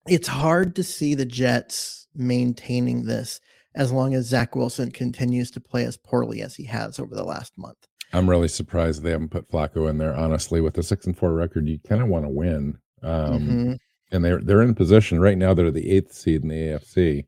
it's 0.06 0.28
hard 0.28 0.74
to 0.76 0.82
see 0.82 1.14
the 1.14 1.24
Jets 1.24 2.08
maintaining 2.14 3.04
this 3.04 3.40
as 3.74 3.92
long 3.92 4.14
as 4.14 4.26
Zach 4.26 4.54
Wilson 4.56 4.90
continues 4.90 5.50
to 5.52 5.60
play 5.60 5.84
as 5.84 5.96
poorly 5.96 6.42
as 6.42 6.54
he 6.56 6.64
has 6.64 6.98
over 6.98 7.14
the 7.14 7.24
last 7.24 7.52
month. 7.56 7.78
I'm 8.12 8.28
really 8.28 8.48
surprised 8.48 9.02
they 9.02 9.12
haven't 9.12 9.30
put 9.30 9.50
Flacco 9.50 9.88
in 9.88 9.96
there. 9.98 10.14
Honestly, 10.14 10.60
with 10.60 10.74
the 10.74 10.82
six 10.82 11.06
and 11.06 11.16
four 11.16 11.32
record, 11.32 11.66
you 11.68 11.78
kind 11.88 12.02
of 12.02 12.08
want 12.08 12.24
to 12.24 12.28
win. 12.28 12.78
Um, 13.02 13.40
Mhm. 13.40 13.78
And 14.10 14.22
they're 14.24 14.40
they're 14.42 14.60
in 14.60 14.74
position 14.74 15.18
right 15.20 15.38
now. 15.38 15.54
They're 15.54 15.70
the 15.70 15.90
eighth 15.90 16.12
seed 16.12 16.42
in 16.42 16.48
the 16.48 16.54
AFC, 16.56 17.24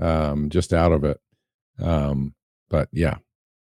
um, 0.00 0.48
just 0.48 0.72
out 0.72 0.92
of 0.92 1.04
it. 1.04 1.20
Um, 1.78 2.34
but 2.70 2.88
yeah, 2.92 3.16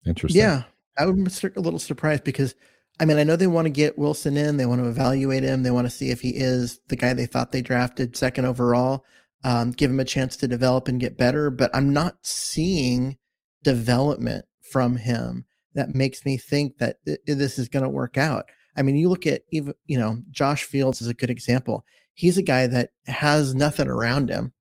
interesting. 0.07 0.41
Yeah, 0.41 0.63
I 0.97 1.05
would 1.05 1.17
be 1.17 1.31
a 1.57 1.61
little 1.61 1.79
surprised 1.79 2.25
because 2.25 2.55
I 2.99 3.05
mean 3.05 3.19
I 3.19 3.25
know 3.25 3.37
they 3.37 3.47
want 3.47 3.67
to 3.67 3.71
get 3.71 3.99
Wilson 3.99 4.37
in, 4.37 4.57
they 4.57 4.67
want 4.67 4.83
to 4.83 4.89
evaluate 4.89 5.43
him, 5.43 5.63
they 5.63 5.71
want 5.71 5.87
to 5.87 5.91
see 5.91 6.11
if 6.11 6.21
he 6.21 6.31
is 6.31 6.81
the 6.89 6.97
guy 6.97 7.13
they 7.13 7.27
thought 7.27 7.53
they 7.53 7.63
drafted 7.63 8.17
second 8.17 8.47
overall, 8.47 9.05
um, 9.45 9.73
give 9.73 9.91
him 9.91 10.01
a 10.01 10.05
chance 10.05 10.37
to 10.39 10.49
develop 10.49 10.89
and 10.89 11.01
get 11.01 11.19
better. 11.19 11.51
But 11.51 11.71
I'm 11.75 11.93
not 11.93 12.17
seeing 12.23 13.19
development 13.63 14.45
from 14.71 14.97
him 14.97 15.45
that 15.75 15.95
makes 15.95 16.25
me 16.25 16.37
think 16.37 16.79
that 16.79 16.97
th- 17.05 17.21
this 17.27 17.59
is 17.59 17.69
going 17.69 17.83
to 17.83 17.89
work 17.89 18.17
out. 18.17 18.47
I 18.77 18.83
mean, 18.83 18.97
you 18.97 19.09
look 19.09 19.27
at 19.27 19.43
even 19.51 19.75
you 19.87 19.99
know 19.99 20.23
Josh 20.31 20.65
Fields 20.65 21.01
is 21.01 21.09
a 21.09 21.15
good 21.15 21.31
example. 21.31 21.85
He's 22.15 22.39
a 22.39 22.43
guy 22.43 22.67
that 22.67 22.91
has 23.07 23.55
nothing 23.55 23.89
around 23.89 24.31
him, 24.31 24.53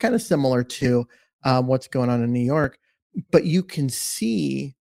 kind 0.00 0.14
of 0.14 0.22
similar 0.22 0.64
to 0.64 1.06
um, 1.44 1.66
what's 1.66 1.88
going 1.88 2.10
on 2.10 2.22
in 2.22 2.32
New 2.32 2.40
York, 2.40 2.78
but 3.30 3.44
you 3.44 3.62
can 3.62 3.88
see 3.88 4.74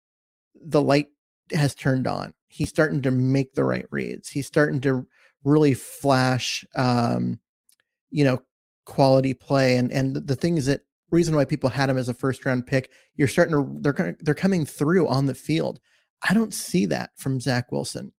the 0.54 0.80
light 0.80 1.08
has 1.52 1.74
turned 1.74 2.06
on. 2.06 2.32
He's 2.52 2.68
starting 2.68 3.02
to 3.02 3.10
make 3.10 3.54
the 3.54 3.64
right 3.64 3.86
reads. 3.90 4.28
He's 4.28 4.46
starting 4.46 4.80
to 4.82 5.06
really 5.44 5.74
flash, 5.74 6.64
um, 6.76 7.40
you 8.10 8.24
know, 8.24 8.42
quality 8.84 9.34
play. 9.34 9.76
And 9.76 9.90
and 9.90 10.16
the 10.16 10.36
things 10.36 10.66
that 10.66 10.82
reason 11.10 11.34
why 11.34 11.44
people 11.44 11.70
had 11.70 11.90
him 11.90 11.98
as 11.98 12.08
a 12.08 12.14
first 12.14 12.44
round 12.44 12.66
pick, 12.66 12.90
you're 13.16 13.28
starting 13.28 13.54
to 13.54 13.80
they're 13.80 14.16
they're 14.20 14.34
coming 14.34 14.66
through 14.66 15.08
on 15.08 15.26
the 15.26 15.34
field. 15.34 15.80
I 16.28 16.34
don't 16.34 16.54
see 16.54 16.86
that 16.86 17.10
from 17.16 17.40
Zach 17.40 17.72
Wilson. 17.72 18.12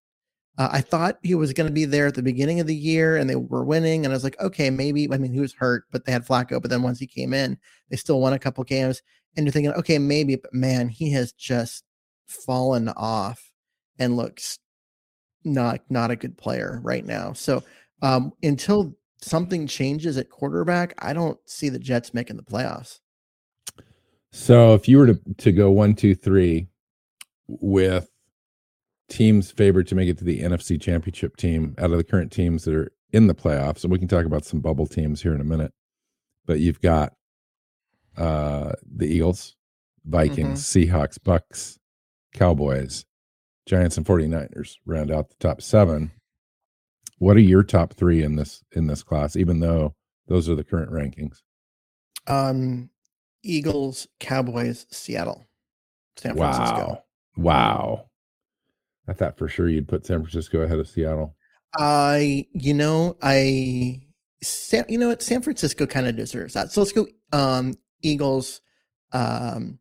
Uh, 0.58 0.70
I 0.72 0.82
thought 0.82 1.18
he 1.24 1.36
was 1.36 1.54
going 1.54 1.68
to 1.68 1.74
be 1.74 1.86
there 1.86 2.08
at 2.08 2.16
the 2.16 2.22
beginning 2.22 2.60
of 2.60 2.68
the 2.68 2.75
year 2.75 3.18
and 3.18 3.30
they 3.30 3.36
were 3.36 3.63
winning. 3.63 4.06
And 4.06 4.13
I 4.13 4.16
was 4.16 4.24
like, 4.24 4.40
okay, 4.40 4.70
maybe. 4.70 5.12
I 5.12 5.18
mean, 5.18 5.34
he 5.34 5.40
was 5.40 5.54
hurt, 5.54 5.86
but 5.92 6.06
they 6.06 6.12
had 6.12 6.25
Flacco. 6.25 6.62
But 6.62 6.70
then 6.70 6.84
once 6.84 7.00
he 7.00 7.08
came 7.08 7.34
in, 7.34 7.58
they 7.90 7.98
still 7.98 8.20
won 8.20 8.34
a 8.34 8.40
couple 8.40 8.63
games. 8.63 9.02
And 9.36 9.46
you're 9.46 9.52
thinking, 9.52 9.74
okay, 9.74 9.98
maybe. 9.98 10.36
But 10.36 10.54
man, 10.54 10.90
he 10.90 11.12
has 11.13 11.32
just 11.32 11.86
fallen 12.28 12.90
off 12.90 13.52
and 14.00 14.17
looks 14.17 14.59
not 15.43 15.81
not 15.89 16.12
a 16.12 16.15
good 16.15 16.38
player 16.38 16.79
right 16.83 17.05
now. 17.05 17.33
So 17.33 17.63
um, 18.01 18.33
until 18.41 18.95
something 19.21 19.67
changes 19.67 20.17
at 20.17 20.29
quarterback, 20.29 20.93
I 21.00 21.13
don't 21.13 21.39
see 21.45 21.69
the 21.69 21.79
Jets 21.79 22.13
making 22.13 22.38
the 22.38 22.43
playoffs. 22.43 23.00
So 24.31 24.73
if 24.73 24.88
you 24.88 24.97
were 24.97 25.07
to 25.07 25.19
to 25.38 25.51
go 25.51 25.71
one, 25.71 25.95
two, 25.95 26.15
three 26.15 26.67
with 27.47 28.09
teams 29.09 29.51
favored 29.51 29.88
to 29.88 29.95
make 29.95 30.09
it 30.09 30.17
to 30.17 30.23
the 30.23 30.41
NFC 30.41 30.81
championship 30.81 31.38
team 31.38 31.75
out 31.77 31.91
of 31.91 31.97
the 31.97 32.03
current 32.03 32.31
teams 32.31 32.63
that 32.63 32.73
are 32.73 32.91
in 33.12 33.27
the 33.27 33.35
playoffs, 33.35 33.83
and 33.83 33.91
we 33.91 34.00
can 34.00 34.07
talk 34.07 34.25
about 34.25 34.45
some 34.45 34.59
bubble 34.59 34.88
teams 34.88 35.21
here 35.21 35.35
in 35.35 35.41
a 35.41 35.45
minute. 35.45 35.71
But 36.45 36.59
you've 36.59 36.81
got 36.81 37.13
uh 38.17 38.73
the 38.95 39.07
Eagles, 39.07 39.55
Vikings, 40.05 40.63
Seahawks, 40.63 41.17
Bucks, 41.23 41.79
Cowboys, 42.33 43.05
Giants, 43.65 43.98
and 43.98 44.05
49ers 44.05 44.77
round 44.86 45.12
out 45.12 45.29
the 45.29 45.36
top 45.39 45.62
seven. 45.62 46.12
What 47.20 47.38
are 47.38 47.41
your 47.41 47.63
top 47.63 47.93
three 47.93 48.22
in 48.22 48.36
this 48.36 48.63
in 48.74 48.88
this 48.88 49.03
class, 49.03 49.36
even 49.36 49.60
though 49.60 49.96
those 50.27 50.50
are 50.50 50.55
the 50.55 50.63
current 50.63 50.91
rankings? 50.91 51.41
Um, 52.27 52.89
Eagles, 53.43 54.08
Cowboys, 54.19 54.86
Seattle, 54.91 55.47
San 56.17 56.36
Francisco. 56.36 56.78
Wow. 56.78 57.04
Wow. 57.38 58.06
I 59.08 59.13
thought 59.13 59.38
for 59.38 59.47
sure 59.47 59.67
you'd 59.67 59.88
put 59.88 60.06
San 60.06 60.21
Francisco 60.21 60.62
ahead 60.62 60.80
of 60.80 60.88
Seattle. 60.88 61.36
I, 61.76 62.47
you 62.54 62.73
know, 62.73 63.17
I, 63.21 64.02
San, 64.41 64.86
you 64.88 64.97
know 64.97 65.10
what, 65.10 65.21
San 65.21 65.41
Francisco 65.41 65.86
kind 65.86 66.08
of 66.08 66.15
deserves 66.15 66.54
that. 66.54 66.71
So 66.71 66.82
let's 66.82 66.93
go, 66.93 67.08
um, 67.32 67.76
Eagles, 68.02 68.62
um, 69.12 69.80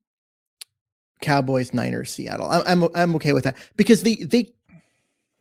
Cowboys, 1.23 1.73
Niners, 1.73 2.13
Seattle. 2.13 2.47
I, 2.47 2.63
I'm 2.67 2.85
I'm 2.95 3.15
okay 3.17 3.33
with 3.33 3.45
that 3.45 3.57
because 3.77 4.03
they 4.03 4.17
they 4.17 4.53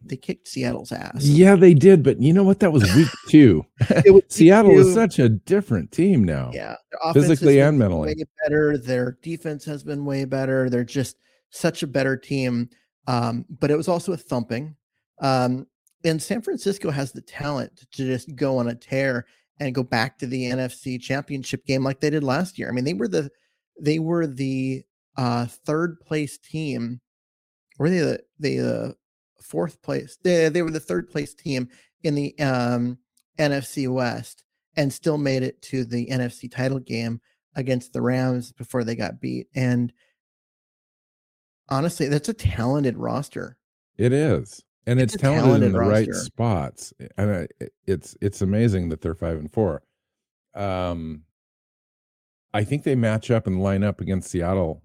they 0.03 0.15
kicked 0.15 0.47
Seattle's 0.47 0.91
ass. 0.91 1.23
Yeah, 1.23 1.55
they 1.55 1.73
did, 1.73 2.03
but 2.03 2.19
you 2.21 2.33
know 2.33 2.43
what? 2.43 2.59
That 2.59 2.71
was 2.71 2.83
week 2.95 3.09
two. 3.27 3.65
Was 4.05 4.23
Seattle 4.29 4.71
is 4.71 4.93
such 4.93 5.19
a 5.19 5.29
different 5.29 5.91
team 5.91 6.23
now. 6.23 6.51
Yeah, 6.53 6.75
their 6.91 6.99
offense 7.03 7.27
has 7.27 7.39
physically 7.39 7.59
and 7.59 7.77
mentally. 7.77 8.15
way 8.15 8.23
better. 8.43 8.77
Their 8.77 9.17
defense 9.21 9.65
has 9.65 9.83
been 9.83 10.05
way 10.05 10.25
better. 10.25 10.69
They're 10.69 10.83
just 10.83 11.17
such 11.49 11.83
a 11.83 11.87
better 11.87 12.15
team. 12.15 12.69
Um, 13.07 13.45
but 13.59 13.71
it 13.71 13.77
was 13.77 13.87
also 13.87 14.13
a 14.13 14.17
thumping. 14.17 14.75
Um, 15.19 15.67
and 16.03 16.21
San 16.21 16.41
Francisco 16.41 16.89
has 16.89 17.11
the 17.11 17.21
talent 17.21 17.85
to 17.91 18.05
just 18.05 18.35
go 18.35 18.57
on 18.57 18.69
a 18.69 18.75
tear 18.75 19.25
and 19.59 19.75
go 19.75 19.83
back 19.83 20.17
to 20.17 20.25
the 20.25 20.49
NFC 20.49 20.99
Championship 20.99 21.65
game 21.65 21.83
like 21.83 21.99
they 21.99 22.09
did 22.09 22.23
last 22.23 22.57
year. 22.57 22.69
I 22.69 22.71
mean, 22.71 22.85
they 22.85 22.93
were 22.93 23.07
the 23.07 23.29
they 23.79 23.99
were 23.99 24.27
the 24.27 24.83
uh, 25.17 25.45
third 25.45 25.99
place 26.01 26.37
team. 26.37 27.01
Were 27.77 27.89
they 27.89 27.99
the 27.99 28.23
the 28.39 28.59
uh, 28.59 28.91
fourth 29.41 29.81
place? 29.81 30.17
They 30.23 30.49
they 30.49 30.61
were 30.61 30.71
the 30.71 30.79
third 30.79 31.09
place 31.09 31.33
team 31.33 31.69
in 32.03 32.15
the 32.15 32.37
um, 32.39 32.97
NFC 33.37 33.91
West 33.91 34.43
and 34.75 34.91
still 34.91 35.17
made 35.17 35.43
it 35.43 35.61
to 35.63 35.83
the 35.83 36.07
NFC 36.07 36.51
title 36.51 36.79
game 36.79 37.19
against 37.55 37.93
the 37.93 38.01
Rams 38.01 38.51
before 38.51 38.83
they 38.83 38.95
got 38.95 39.19
beat. 39.19 39.47
And 39.53 39.91
honestly, 41.69 42.07
that's 42.07 42.29
a 42.29 42.33
talented 42.33 42.97
roster. 42.97 43.57
It 43.97 44.13
is. 44.13 44.63
And 44.87 44.99
It's 44.99 45.13
it's, 45.13 45.23
a 45.23 45.25
talented, 45.25 45.63
in 45.63 45.71
talented 45.71 45.73
the 45.73 45.79
right 45.79 46.15
spots. 46.15 46.93
And 47.17 47.31
I, 47.31 47.47
it's 47.85 48.15
it's 48.21 48.41
amazing 48.41 48.89
that 48.89 49.01
they're 49.01 49.15
five 49.15 49.37
and 49.37 49.51
four. 49.51 49.83
Um 50.55 51.23
I 52.53 52.63
think 52.63 52.83
they 52.83 52.95
match 52.95 53.31
up 53.31 53.47
and 53.47 53.61
line 53.61 53.83
up 53.83 54.01
against 54.01 54.29
Seattle 54.29 54.83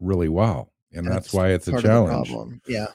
really 0.00 0.28
well. 0.28 0.72
And 0.92 1.06
that's, 1.06 1.32
why 1.32 1.48
it's 1.50 1.68
a 1.68 1.72
part 1.72 1.84
of 1.84 2.08
the 2.08 2.24
challenge. 2.24 2.60
Yeah. 2.66 2.86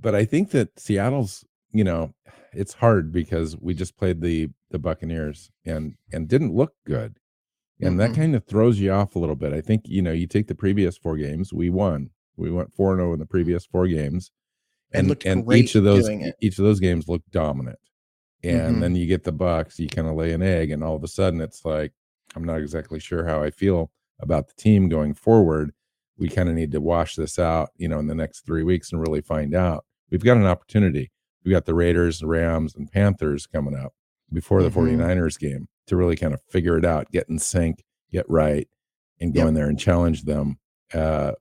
but 0.00 0.14
I 0.14 0.24
think 0.24 0.50
that 0.50 0.78
Seattle's, 0.78 1.44
you 1.72 1.84
know, 1.84 2.12
it's 2.52 2.74
hard 2.74 3.12
because 3.12 3.56
we 3.56 3.74
just 3.74 3.96
played 3.96 4.20
the 4.20 4.48
the 4.70 4.78
Buccaneers 4.78 5.50
and 5.64 5.94
and 6.12 6.28
didn't 6.28 6.54
look 6.54 6.72
good. 6.86 7.16
And 7.80 7.98
that 7.98 8.10
Mm-mm. 8.10 8.16
kind 8.16 8.34
of 8.36 8.44
throws 8.44 8.78
you 8.78 8.92
off 8.92 9.16
a 9.16 9.18
little 9.18 9.36
bit. 9.36 9.52
I 9.54 9.62
think, 9.62 9.82
you 9.86 10.02
know, 10.02 10.12
you 10.12 10.26
take 10.26 10.48
the 10.48 10.54
previous 10.54 10.98
four 10.98 11.16
games, 11.16 11.52
we 11.52 11.70
won. 11.70 12.10
We 12.36 12.50
went 12.50 12.74
4 12.74 12.96
0 12.96 13.12
in 13.14 13.18
the 13.18 13.26
previous 13.26 13.64
four 13.64 13.86
games. 13.86 14.30
And 14.92 15.10
And 15.10 15.26
and 15.26 15.52
each 15.54 15.74
of 15.76 15.84
those 15.84 16.08
each 16.40 16.58
of 16.58 16.64
those 16.64 16.80
games 16.80 17.08
looked 17.08 17.30
dominant. 17.30 17.78
And 18.42 18.76
Mhm. 18.76 18.80
then 18.80 18.96
you 18.96 19.06
get 19.06 19.24
the 19.24 19.32
Bucks, 19.32 19.78
you 19.78 19.88
kind 19.88 20.08
of 20.08 20.16
lay 20.16 20.32
an 20.32 20.42
egg 20.42 20.70
and 20.70 20.82
all 20.84 20.96
of 20.96 21.04
a 21.04 21.08
sudden 21.08 21.40
it's 21.40 21.64
like 21.64 21.92
I'm 22.36 22.44
not 22.44 22.58
exactly 22.60 23.00
sure 23.00 23.24
how 23.26 23.42
I 23.42 23.50
feel 23.50 23.90
about 24.20 24.48
the 24.48 24.54
team 24.54 24.88
going 24.88 25.14
forward. 25.14 25.72
We 26.20 26.28
kind 26.28 26.48
of 26.48 26.54
need 26.54 26.70
to 26.72 26.80
wash 26.80 27.16
this 27.16 27.38
out, 27.38 27.70
you 27.76 27.88
know, 27.88 27.98
in 27.98 28.06
the 28.06 28.14
next 28.14 28.46
3 28.46 28.62
weeks 28.62 28.92
and 28.92 29.00
really 29.00 29.20
find 29.22 29.54
out 29.54 29.84
we've 30.10 30.22
got 30.22 30.36
an 30.36 30.44
opportunity. 30.46 31.10
We've 31.44 31.52
got 31.52 31.64
the 31.64 31.74
Raiders, 31.74 32.22
Rams, 32.22 32.74
and 32.76 32.90
Panthers 32.92 33.46
coming 33.46 33.74
up 33.74 33.94
before 34.32 34.62
the 34.62 34.68
Mhm. 34.68 34.74
49ers 34.74 35.38
game 35.38 35.68
to 35.86 35.96
really 35.96 36.16
kind 36.16 36.34
of 36.34 36.40
figure 36.48 36.76
it 36.78 36.84
out, 36.84 37.10
get 37.10 37.28
in 37.28 37.38
sync, 37.38 37.82
get 38.12 38.28
right, 38.28 38.68
and 39.20 39.34
go 39.34 39.40
Yep. 39.40 39.48
in 39.48 39.54
there 39.54 39.68
and 39.68 39.78
challenge 39.78 40.24
them. 40.24 40.58
Uh, 40.92 41.32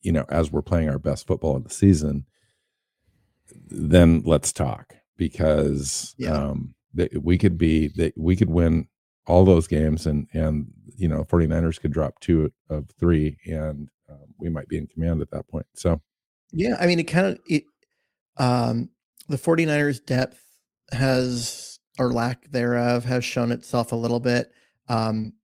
you 0.00 0.12
know, 0.12 0.24
as 0.28 0.52
we're 0.52 0.62
playing 0.62 0.88
our 0.88 0.98
best 0.98 1.26
football 1.26 1.56
of 1.56 1.64
the 1.64 1.70
season, 1.70 2.24
then 3.68 4.22
let's 4.24 4.52
talk 4.52 4.94
because 5.16 6.14
Yeah. 6.18 6.32
um, 6.32 6.74
that 6.94 7.22
we 7.22 7.38
could 7.38 7.58
be 7.58 7.88
that 7.96 8.16
we 8.16 8.36
could 8.36 8.50
win 8.50 8.88
all 9.26 9.44
those 9.44 9.66
games 9.66 10.06
and 10.06 10.26
and 10.32 10.72
you 10.96 11.06
know 11.08 11.24
49ers 11.24 11.78
could 11.80 11.92
drop 11.92 12.18
two 12.20 12.50
of 12.68 12.88
three 12.98 13.36
and 13.46 13.88
we 14.38 14.48
might 14.48 14.68
be 14.68 14.78
in 14.78 14.86
command 14.86 15.20
at 15.20 15.30
that 15.30 15.48
point 15.48 15.66
so 15.74 16.00
Yeah, 16.52 16.76
I 16.80 16.86
mean, 16.86 16.98
it 16.98 17.04
kind 17.04 17.26
of 17.26 17.38
it. 17.46 17.64
Um, 18.36 18.90
the 19.28 19.36
49ers' 19.36 20.04
depth 20.04 20.42
has, 20.92 21.78
or 21.98 22.12
lack 22.12 22.50
thereof, 22.50 23.04
has 23.04 23.24
shown 23.24 23.52
itself 23.52 23.92
a 23.92 23.96
little 23.96 24.20
bit. 24.20 24.50
Um, 24.88 25.34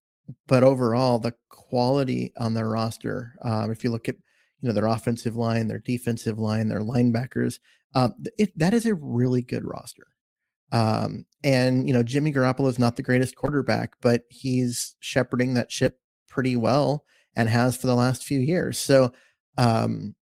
but 0.47 0.65
overall, 0.65 1.19
the 1.19 1.35
quality 1.51 2.33
on 2.39 2.55
their 2.55 2.69
roster, 2.69 3.35
um, 3.43 3.71
if 3.71 3.85
you 3.85 3.91
look 3.91 4.09
at 4.09 4.17
you 4.61 4.69
know 4.69 4.73
their 4.73 4.87
offensive 4.87 5.37
line, 5.37 5.69
their 5.69 5.81
defensive 5.81 6.39
line, 6.39 6.69
their 6.69 6.81
linebackers, 6.81 7.59
um, 7.95 8.15
it, 8.39 8.57
that 8.59 8.73
is 8.73 8.87
a 8.87 8.95
really 8.95 9.43
good 9.43 9.65
roster. 9.65 10.07
Um, 10.73 11.27
and 11.43 11.87
you 11.87 11.93
know 11.93 12.03
Jimmy 12.03 12.33
Garoppolo 12.33 12.69
is 12.69 12.79
not 12.79 12.97
the 12.97 13.03
greatest 13.03 13.37
quarterback, 13.37 13.97
but 14.01 14.23
he's 14.31 14.97
shepherding 15.01 15.55
that 15.55 15.71
ship 15.71 15.99
pretty 16.27 16.57
well 16.57 17.05
and 17.37 17.49
has 17.49 17.77
for 17.77 17.87
the 17.87 17.95
last 17.95 18.25
few 18.25 18.41
years. 18.41 18.79
So. 18.79 19.13
Um, 19.57 20.15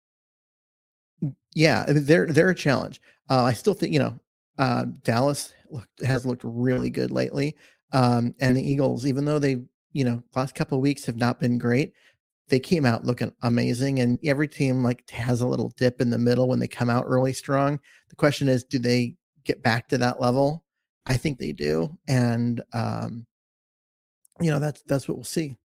yeah, 1.55 1.85
they're 1.89 2.27
they're 2.27 2.51
a 2.51 2.55
challenge. 2.55 3.01
Uh, 3.29 3.43
I 3.43 3.53
still 3.53 3.75
think 3.75 3.93
you 3.93 3.99
know 3.99 4.19
uh, 4.59 4.87
Dallas 5.03 5.53
looked, 5.71 6.03
has 6.05 6.27
looked 6.27 6.43
really 6.45 6.91
good 6.91 7.11
lately. 7.11 7.57
Um, 7.93 8.35
and 8.41 8.57
the 8.57 8.63
Eagles, 8.63 9.07
even 9.07 9.25
though 9.25 9.39
they, 9.39 9.63
you 9.93 10.05
know, 10.05 10.23
last 10.37 10.55
couple 10.55 10.79
of 10.79 10.83
weeks 10.83 11.05
have 11.07 11.17
not 11.17 11.41
been 11.41 11.59
great, 11.59 11.95
they 12.49 12.61
came 12.61 12.85
out 12.85 13.05
looking 13.05 13.33
amazing. 13.43 14.01
And 14.01 14.19
every 14.25 14.49
team 14.49 14.83
like 14.85 15.09
has 15.11 15.41
a 15.41 15.47
little 15.47 15.73
dip 15.77 16.01
in 16.01 16.11
the 16.11 16.19
middle 16.19 16.49
when 16.49 16.59
they 16.59 16.69
come 16.69 16.91
out 16.91 17.09
really 17.09 17.33
strong. 17.33 17.81
The 18.11 18.17
question 18.17 18.49
is, 18.49 18.65
do 18.65 18.79
they 18.79 19.17
get 19.45 19.63
back 19.63 19.89
to 19.89 19.99
that 19.99 20.21
level? 20.21 20.63
I 21.07 21.17
think 21.17 21.39
they 21.39 21.53
do. 21.53 21.97
And 22.07 22.63
um, 22.73 23.27
you 24.41 24.51
know, 24.51 24.59
that's 24.59 24.83
that's 24.83 25.09
what 25.09 25.17
we'll 25.17 25.25
see. 25.25 25.57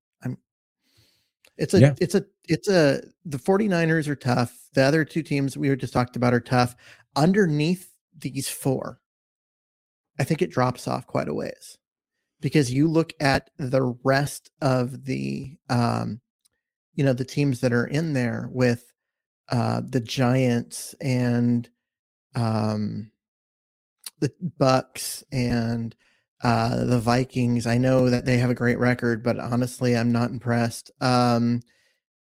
It's 1.57 1.73
a 1.73 1.79
Yeah. 1.79 1.95
it's 2.01 2.15
a 2.15 2.25
it's 2.47 2.67
a 2.67 3.01
the 3.25 3.37
49ers 3.39 4.07
are 4.07 4.15
tough. 4.15 4.57
The 4.73 4.83
other 4.83 5.05
two 5.05 5.23
teams 5.23 5.57
we 5.57 5.69
were 5.69 5.75
just 5.75 5.93
talked 5.93 6.15
about 6.15 6.33
are 6.33 6.39
tough. 6.41 6.75
Underneath 7.15 7.89
these 8.17 8.49
four, 8.49 8.99
I 10.19 10.23
think 10.23 10.41
it 10.41 10.51
drops 10.51 10.87
off 10.87 11.07
quite 11.07 11.29
a 11.29 11.33
ways 11.33 11.77
because 12.41 12.71
you 12.71 12.87
look 12.87 13.13
at 13.19 13.49
the 13.57 13.83
rest 14.03 14.51
of 14.61 15.05
the 15.05 15.57
um 15.69 16.19
you 16.93 17.03
know 17.03 17.13
the 17.13 17.25
teams 17.25 17.61
that 17.61 17.73
are 17.73 17.87
in 17.87 18.13
there 18.13 18.49
with 18.51 18.91
uh 19.49 19.81
the 19.85 20.01
Giants 20.01 20.93
and 20.99 21.69
um 22.35 23.11
the 24.19 24.31
Bucks 24.57 25.23
and 25.31 25.95
uh 26.43 26.85
the 26.85 26.99
Vikings. 26.99 27.65
I 27.65 27.77
know 27.77 28.09
that 28.09 28.25
they 28.25 28.37
have 28.37 28.49
a 28.49 28.55
great 28.55 28.79
record, 28.79 29.23
but 29.23 29.39
honestly, 29.39 29.95
I'm 29.95 30.11
not 30.11 30.29
impressed. 30.31 30.91
Um 31.01 31.61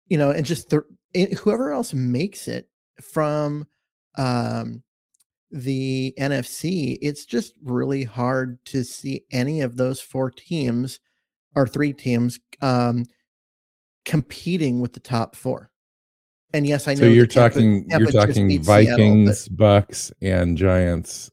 you 0.08 0.18
know, 0.18 0.30
and 0.30 0.44
just 0.46 0.70
the 0.70 0.82
it, 1.12 1.34
whoever 1.34 1.72
else 1.72 1.92
makes 1.94 2.48
it 2.48 2.68
from 3.02 3.66
um 4.16 4.82
the 5.50 6.12
NFC, 6.18 6.98
it's 7.00 7.24
just 7.24 7.54
really 7.62 8.02
hard 8.04 8.58
to 8.66 8.82
see 8.84 9.24
any 9.30 9.60
of 9.60 9.76
those 9.76 10.00
four 10.00 10.30
teams 10.30 10.98
or 11.54 11.66
three 11.66 11.92
teams 11.92 12.38
um 12.60 13.04
competing 14.04 14.80
with 14.80 14.92
the 14.92 15.00
top 15.00 15.34
four. 15.36 15.70
And 16.52 16.66
yes, 16.66 16.86
I 16.86 16.94
know 16.94 17.00
So 17.00 17.06
you're 17.06 17.26
Tampa- 17.26 17.54
talking 17.54 17.88
Tampa 17.88 18.02
you're 18.04 18.12
talking 18.12 18.48
beat 18.48 18.64
Seattle, 18.64 18.84
but- 18.84 18.96
Vikings, 18.98 19.48
Bucks, 19.48 20.12
and 20.22 20.56
Giants. 20.56 21.30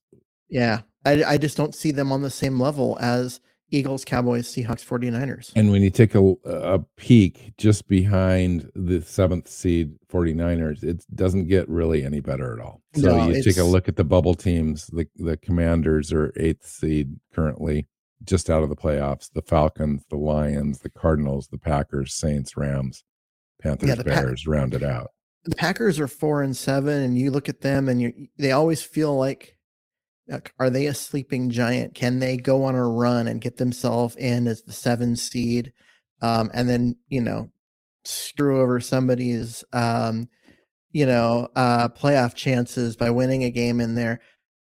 yeah, 0.50 0.82
I, 1.06 1.24
I 1.24 1.38
just 1.38 1.58
don't 1.58 1.76
see 1.76 1.92
them 1.92 2.12
on 2.12 2.22
the 2.22 2.30
same 2.30 2.60
level 2.60 2.98
as 3.02 3.40
Eagles, 3.74 4.04
Cowboys, 4.04 4.54
Seahawks, 4.54 4.86
49ers. 4.86 5.54
And 5.56 5.72
when 5.72 5.82
you 5.82 5.90
take 5.90 6.14
a, 6.14 6.34
a 6.46 6.80
peek 6.98 7.54
just 7.58 7.88
behind 7.88 8.70
the 8.76 9.02
seventh 9.02 9.48
seed 9.48 9.94
49ers, 10.12 10.84
it 10.84 11.06
doesn't 11.16 11.48
get 11.48 11.70
really 11.70 12.04
any 12.04 12.20
better 12.20 12.54
at 12.54 12.64
all. 12.64 12.82
So 12.96 13.16
No, 13.18 13.30
you 13.30 13.42
take 13.42 13.58
a 13.58 13.64
look 13.64 13.88
at 13.88 13.96
the 13.96 14.04
bubble 14.04 14.36
teams. 14.36 14.88
The, 14.88 15.08
the 15.16 15.38
Commanders 15.38 16.12
are 16.12 16.34
eighth 16.36 16.68
seed 16.68 17.18
currently, 17.34 17.88
just 18.24 18.50
out 18.50 18.62
of 18.62 18.68
the 18.70 18.76
playoffs. 18.76 19.32
The 19.32 19.42
Falcons, 19.42 20.04
the 20.10 20.18
Lions, 20.18 20.80
the 20.80 20.90
Cardinals, 20.90 21.48
the 21.48 21.58
Packers, 21.58 22.14
Saints, 22.14 22.58
Rams, 22.58 23.06
Panthers, 23.62 23.96
the 23.96 24.04
Pa- 24.04 24.10
Bears 24.10 24.46
rounded 24.48 24.84
out. 24.84 25.12
the 25.46 25.56
Packers 25.56 25.98
are 25.98 26.10
four 26.10 26.42
and 26.44 26.58
seven, 26.58 27.02
and 27.02 27.18
you 27.18 27.32
look 27.32 27.48
at 27.48 27.62
them, 27.62 27.88
and 27.88 28.02
you 28.02 28.28
they 28.38 28.52
always 28.52 28.82
feel 28.82 29.16
like, 29.16 29.56
are 30.60 30.70
they 30.70 30.86
a 30.88 30.94
sleeping 30.94 31.50
giant? 31.50 31.96
Can 31.96 32.20
they 32.20 32.38
go 32.38 32.64
on 32.64 32.76
a 32.76 32.88
run 32.88 33.28
and 33.28 33.42
get 33.42 33.58
themselves 33.58 34.16
in 34.16 34.48
as 34.48 34.62
the 34.62 34.74
seven 34.74 35.16
seed, 35.16 35.74
um, 36.22 36.50
and 36.54 36.70
then 36.70 36.96
you 37.10 37.22
know 37.22 37.52
screw 38.04 38.62
over 38.62 38.80
somebody's 38.80 39.64
um, 39.74 40.30
you 40.92 41.06
know 41.06 41.48
uh, 41.56 41.90
playoff 41.90 42.36
chances 42.36 42.96
by 42.96 43.10
winning 43.10 43.44
a 43.44 43.52
game 43.52 43.80
in 43.80 43.96
there? 43.96 44.22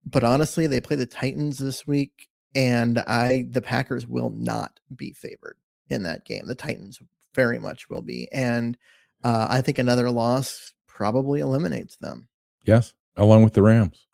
But 0.05 0.23
honestly, 0.23 0.67
they 0.67 0.81
play 0.81 0.95
the 0.95 1.05
Titans 1.05 1.57
this 1.57 1.85
week, 1.85 2.29
and 2.55 2.99
I 2.99 3.45
the 3.49 3.61
Packers 3.61 4.07
will 4.07 4.31
not 4.31 4.79
be 4.95 5.13
favored 5.13 5.57
in 5.89 6.03
that 6.03 6.25
game. 6.25 6.47
The 6.47 6.55
Titans 6.55 6.99
very 7.35 7.59
much 7.59 7.89
will 7.89 8.01
be, 8.01 8.27
and 8.31 8.77
uh, 9.23 9.47
I 9.49 9.61
think 9.61 9.77
another 9.77 10.09
loss 10.09 10.73
probably 10.87 11.41
eliminates 11.41 11.97
them. 11.97 12.27
Yes, 12.65 12.93
along 13.17 13.43
with 13.43 13.53
the 13.53 13.61
Rams. 13.61 14.07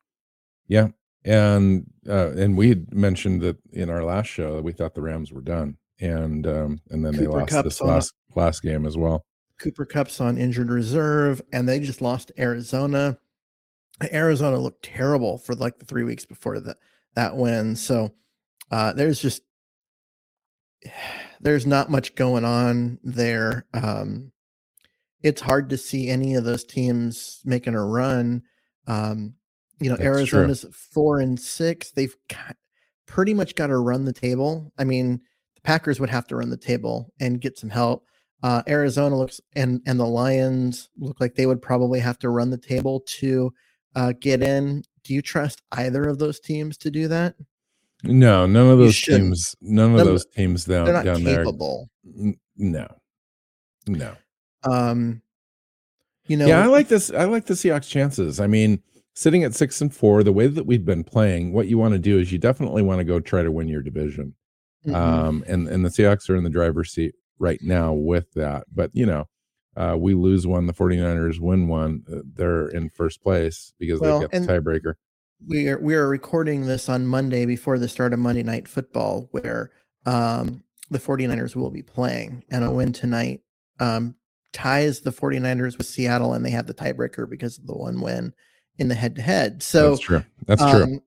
Yeah, 0.67 0.89
and 1.25 1.85
uh, 2.07 2.31
and 2.31 2.57
we 2.57 2.69
had 2.69 2.93
mentioned 2.93 3.41
that 3.41 3.57
in 3.71 3.89
our 3.89 4.03
last 4.03 4.27
show 4.27 4.55
that 4.55 4.63
we 4.63 4.71
thought 4.71 4.95
the 4.95 5.01
Rams 5.01 5.31
were 5.31 5.41
done, 5.41 5.77
and 5.99 6.45
um, 6.47 6.79
and 6.89 7.05
then 7.05 7.15
they 7.15 7.27
lost 7.27 7.49
Kupp's 7.51 7.63
this 7.63 7.81
on 7.81 7.89
a- 7.89 7.91
last 7.93 8.13
last 8.35 8.61
game 8.61 8.85
as 8.85 8.97
well. 8.97 9.25
Cooper 9.59 9.85
Kupp's 9.85 10.21
on 10.21 10.37
injured 10.37 10.69
reserve, 10.69 11.41
and 11.51 11.67
they 11.67 11.79
just 11.79 12.01
lost 12.01 12.31
Arizona. 12.39 13.17
Arizona 14.13 14.57
looked 14.57 14.83
terrible 14.85 15.37
for 15.37 15.53
like 15.55 15.77
the 15.77 15.85
three 15.85 16.03
weeks 16.03 16.25
before 16.25 16.59
that 16.61 16.77
that 17.15 17.35
win. 17.35 17.75
So 17.75 18.13
uh, 18.71 18.93
there's 18.93 19.21
just 19.21 19.41
there's 21.41 21.65
not 21.65 21.91
much 21.91 22.15
going 22.15 22.45
on 22.45 22.99
there. 23.03 23.65
Um, 23.73 24.31
it's 25.21 25.41
hard 25.41 25.69
to 25.69 25.77
see 25.77 26.09
any 26.09 26.35
of 26.35 26.45
those 26.45 26.63
teams 26.63 27.41
making 27.43 27.75
a 27.75 27.85
run. 27.85 28.43
Um, 28.87 29.33
you 29.79 29.89
know, 29.89 29.95
That's 29.95 30.29
true. 30.29 30.39
Arizona's 30.39 30.65
four 30.93 31.19
and 31.19 31.39
six. 31.39 31.91
They've 31.91 32.15
got, 32.29 32.55
pretty 33.07 33.33
much 33.33 33.55
got 33.55 33.67
to 33.67 33.77
run 33.77 34.05
the 34.05 34.13
table. 34.13 34.71
I 34.77 34.83
mean, 34.83 35.21
the 35.55 35.61
Packers 35.61 35.99
would 35.99 36.09
have 36.09 36.27
to 36.27 36.35
run 36.35 36.49
the 36.49 36.57
table 36.57 37.11
and 37.19 37.41
get 37.41 37.57
some 37.57 37.69
help. 37.69 38.05
Uh, 38.41 38.61
Arizona 38.69 39.17
looks 39.17 39.41
and 39.55 39.81
and 39.85 39.99
the 39.99 40.05
Lions 40.05 40.87
look 40.97 41.19
like 41.19 41.35
they 41.35 41.45
would 41.45 41.61
probably 41.61 41.99
have 41.99 42.17
to 42.19 42.29
run 42.29 42.49
the 42.49 42.57
table 42.57 43.01
to 43.19 43.53
uh, 43.95 44.13
get 44.19 44.41
in. 44.41 44.81
Do 45.03 45.13
you 45.13 45.21
trust 45.21 45.61
either 45.73 46.03
of 46.07 46.19
those 46.19 46.39
teams 46.39 46.77
to 46.77 46.91
do 46.91 47.07
that? 47.09 47.35
No, 48.03 48.45
none 48.45 48.67
of 48.69 48.77
those 48.77 49.01
teams, 49.01 49.55
none 49.59 49.93
of 49.99 50.05
those 50.05 50.25
teams 50.25 50.63
down 50.63 50.85
They're 50.85 50.93
not 50.93 51.03
down 51.03 51.23
there. 51.25 51.43
capable. 51.43 51.89
n- 52.17 52.39
No, 52.55 52.87
no. 53.87 54.15
Um, 54.63 55.21
you 56.27 56.37
know, 56.37 56.47
yeah, 56.47 56.63
I 56.63 56.67
like 56.67 56.87
this. 56.87 57.11
I 57.11 57.25
like 57.25 57.45
the 57.45 57.55
Seahawks' 57.55 57.89
chances. 57.89 58.39
I 58.39 58.47
mean, 58.47 58.81
sitting 59.19 59.43
at 59.43 59.53
six 59.53 59.81
and 59.81 59.93
four, 59.93 60.23
the 60.23 60.31
way 60.31 60.47
that 60.47 60.65
we've 60.65 60.85
been 60.85 61.03
playing, 61.03 61.51
what 61.51 61.67
you 61.67 61.77
want 61.77 61.93
to 61.93 61.99
do 61.99 62.17
is 62.17 62.31
you 62.31 62.37
definitely 62.37 62.81
want 62.81 62.99
to 62.99 63.03
go 63.03 63.19
try 63.19 63.43
to 63.43 63.51
win 63.51 63.67
your 63.67 63.81
division. 63.81 64.33
mhm. 64.87 64.95
Um, 64.95 65.43
and 65.45 65.67
and 65.67 65.83
the 65.83 65.89
Seahawks 65.89 66.29
are 66.29 66.37
in 66.37 66.45
the 66.45 66.49
driver's 66.49 66.93
seat 66.93 67.15
right 67.37 67.59
now 67.61 67.91
with 67.91 68.31
that. 68.35 68.63
But 68.73 68.91
you 68.93 69.05
know, 69.05 69.25
uh, 69.75 69.97
we 69.99 70.13
lose 70.13 70.47
one, 70.47 70.67
the 70.67 70.73
49ers 70.73 71.39
win 71.39 71.67
one, 71.67 72.03
uh, 72.11 72.21
they're 72.33 72.69
in 72.69 72.89
first 72.89 73.21
place 73.21 73.73
because 73.77 73.99
Well, 73.99 74.21
they've 74.21 74.31
got 74.31 74.41
the 74.41 74.47
tiebreaker. 74.47 74.93
we 75.45 75.67
are 75.67 75.79
we 75.79 75.95
are 75.95 76.07
recording 76.07 76.65
this 76.65 76.87
on 76.87 77.05
Monday 77.05 77.45
before 77.45 77.77
the 77.77 77.89
start 77.89 78.13
of 78.13 78.19
Monday 78.19 78.43
Night 78.43 78.69
Football, 78.69 79.27
where 79.31 79.71
um, 80.05 80.63
the 80.89 80.99
49ers 80.99 81.57
will 81.57 81.71
be 81.71 81.83
playing, 81.83 82.45
and 82.49 82.63
a 82.63 82.71
win 82.71 82.93
tonight 82.93 83.41
um, 83.81 84.15
ties 84.53 85.01
the 85.01 85.11
49ers 85.11 85.77
with 85.77 85.87
Seattle, 85.87 86.33
and 86.33 86.45
they 86.45 86.51
have 86.51 86.67
the 86.67 86.73
tiebreaker 86.73 87.29
because 87.29 87.57
of 87.57 87.67
the 87.67 87.75
one 87.75 87.99
win 87.99 88.33
in 88.79 88.87
the 88.87 88.95
head 88.95 89.15
to 89.15 89.21
head. 89.21 89.61
So 89.61 89.89
That's 89.91 90.01
true. 90.01 90.23
That's 90.47 90.61
true. 90.61 90.83
um, 90.83 91.01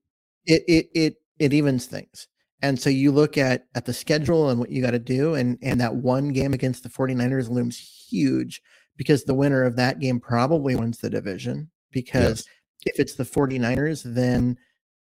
It 0.45 0.63
it 0.67 0.89
it 0.93 1.15
it 1.39 1.53
evens 1.53 1.85
things. 1.85 2.27
And 2.61 2.79
so 2.79 2.89
you 2.89 3.11
look 3.11 3.37
at 3.37 3.65
at 3.75 3.85
the 3.85 3.93
schedule 3.93 4.49
and 4.49 4.59
what 4.59 4.69
you 4.69 4.81
got 4.81 4.91
to 4.91 4.99
do 4.99 5.35
and 5.35 5.57
and 5.61 5.81
that 5.81 5.95
one 5.95 6.29
game 6.29 6.53
against 6.53 6.83
the 6.83 6.89
49ers 6.89 7.49
looms 7.49 7.77
huge 7.77 8.61
because 8.95 9.23
the 9.25 9.33
winner 9.33 9.63
of 9.63 9.75
that 9.75 9.99
game 9.99 10.19
probably 10.19 10.75
wins 10.75 10.99
the 10.99 11.09
division 11.09 11.69
because 11.91 12.45
Yes. 12.85 12.93
if 12.95 12.99
it's 12.99 13.15
the 13.15 13.23
49ers 13.25 14.03
then 14.05 14.57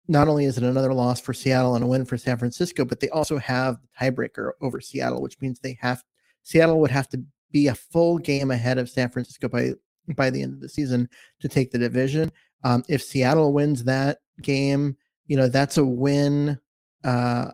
not 0.09 0.27
only 0.27 0.47
is 0.47 0.59
it 0.59 0.65
another 0.65 0.93
loss 0.93 1.21
for 1.21 1.33
Seattle 1.33 1.77
and 1.77 1.85
a 1.85 1.87
win 1.87 2.05
for 2.05 2.17
San 2.19 2.37
Francisco 2.39 2.85
but 2.85 2.99
they 3.01 3.09
also 3.11 3.39
have 3.39 3.77
the 3.81 3.89
tiebreaker 4.01 4.53
over 4.61 4.81
Seattle 4.81 5.23
which 5.23 5.41
means 5.41 5.61
they 5.61 5.79
have 5.81 6.03
Seattle 6.43 6.81
would 6.81 6.91
have 6.91 7.09
to 7.11 7.23
be 7.53 7.69
a 7.69 7.75
full 7.75 8.19
game 8.19 8.51
ahead 8.51 8.79
of 8.79 8.89
San 8.91 9.09
Francisco 9.11 9.47
by 9.49 9.73
by 10.17 10.31
the 10.31 10.43
end 10.43 10.55
of 10.55 10.61
the 10.61 10.69
season 10.69 11.09
to 11.41 11.49
take 11.49 11.71
the 11.71 11.79
division. 11.79 12.33
Um, 12.65 12.85
if 12.89 13.03
Seattle 13.03 13.53
wins 13.53 13.85
that 13.85 14.19
game, 14.41 14.97
you 15.27 15.37
know 15.37 15.49
that's 15.49 15.79
a 15.79 15.85
win 15.85 16.59
uh, 17.05 17.51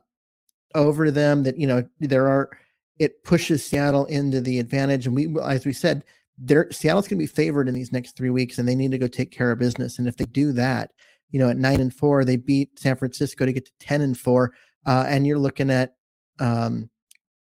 over 0.74 1.10
them. 1.10 1.42
That 1.44 1.58
you 1.58 1.66
know 1.66 1.86
there 2.00 2.28
are 2.28 2.50
it 2.98 3.24
pushes 3.24 3.64
Seattle 3.64 4.06
into 4.06 4.40
the 4.40 4.58
advantage, 4.58 5.06
and 5.06 5.14
we 5.14 5.34
as 5.42 5.64
we 5.64 5.72
said, 5.72 6.04
they're 6.36 6.70
Seattle's 6.70 7.08
going 7.08 7.18
to 7.18 7.22
be 7.22 7.26
favored 7.26 7.68
in 7.68 7.74
these 7.74 7.92
next 7.92 8.16
three 8.16 8.30
weeks, 8.30 8.58
and 8.58 8.68
they 8.68 8.74
need 8.74 8.90
to 8.90 8.98
go 8.98 9.08
take 9.08 9.30
care 9.30 9.50
of 9.50 9.58
business. 9.58 9.98
And 9.98 10.08
if 10.08 10.16
they 10.16 10.26
do 10.26 10.52
that, 10.52 10.90
you 11.30 11.38
know 11.38 11.48
at 11.48 11.56
nine 11.56 11.80
and 11.80 11.94
four, 11.94 12.24
they 12.24 12.36
beat 12.36 12.78
San 12.78 12.96
Francisco 12.96 13.46
to 13.46 13.52
get 13.52 13.66
to 13.66 13.72
ten 13.80 14.00
and 14.00 14.18
four, 14.18 14.52
uh, 14.86 15.04
and 15.08 15.26
you're 15.26 15.38
looking 15.38 15.70
at, 15.70 15.94
um, 16.40 16.90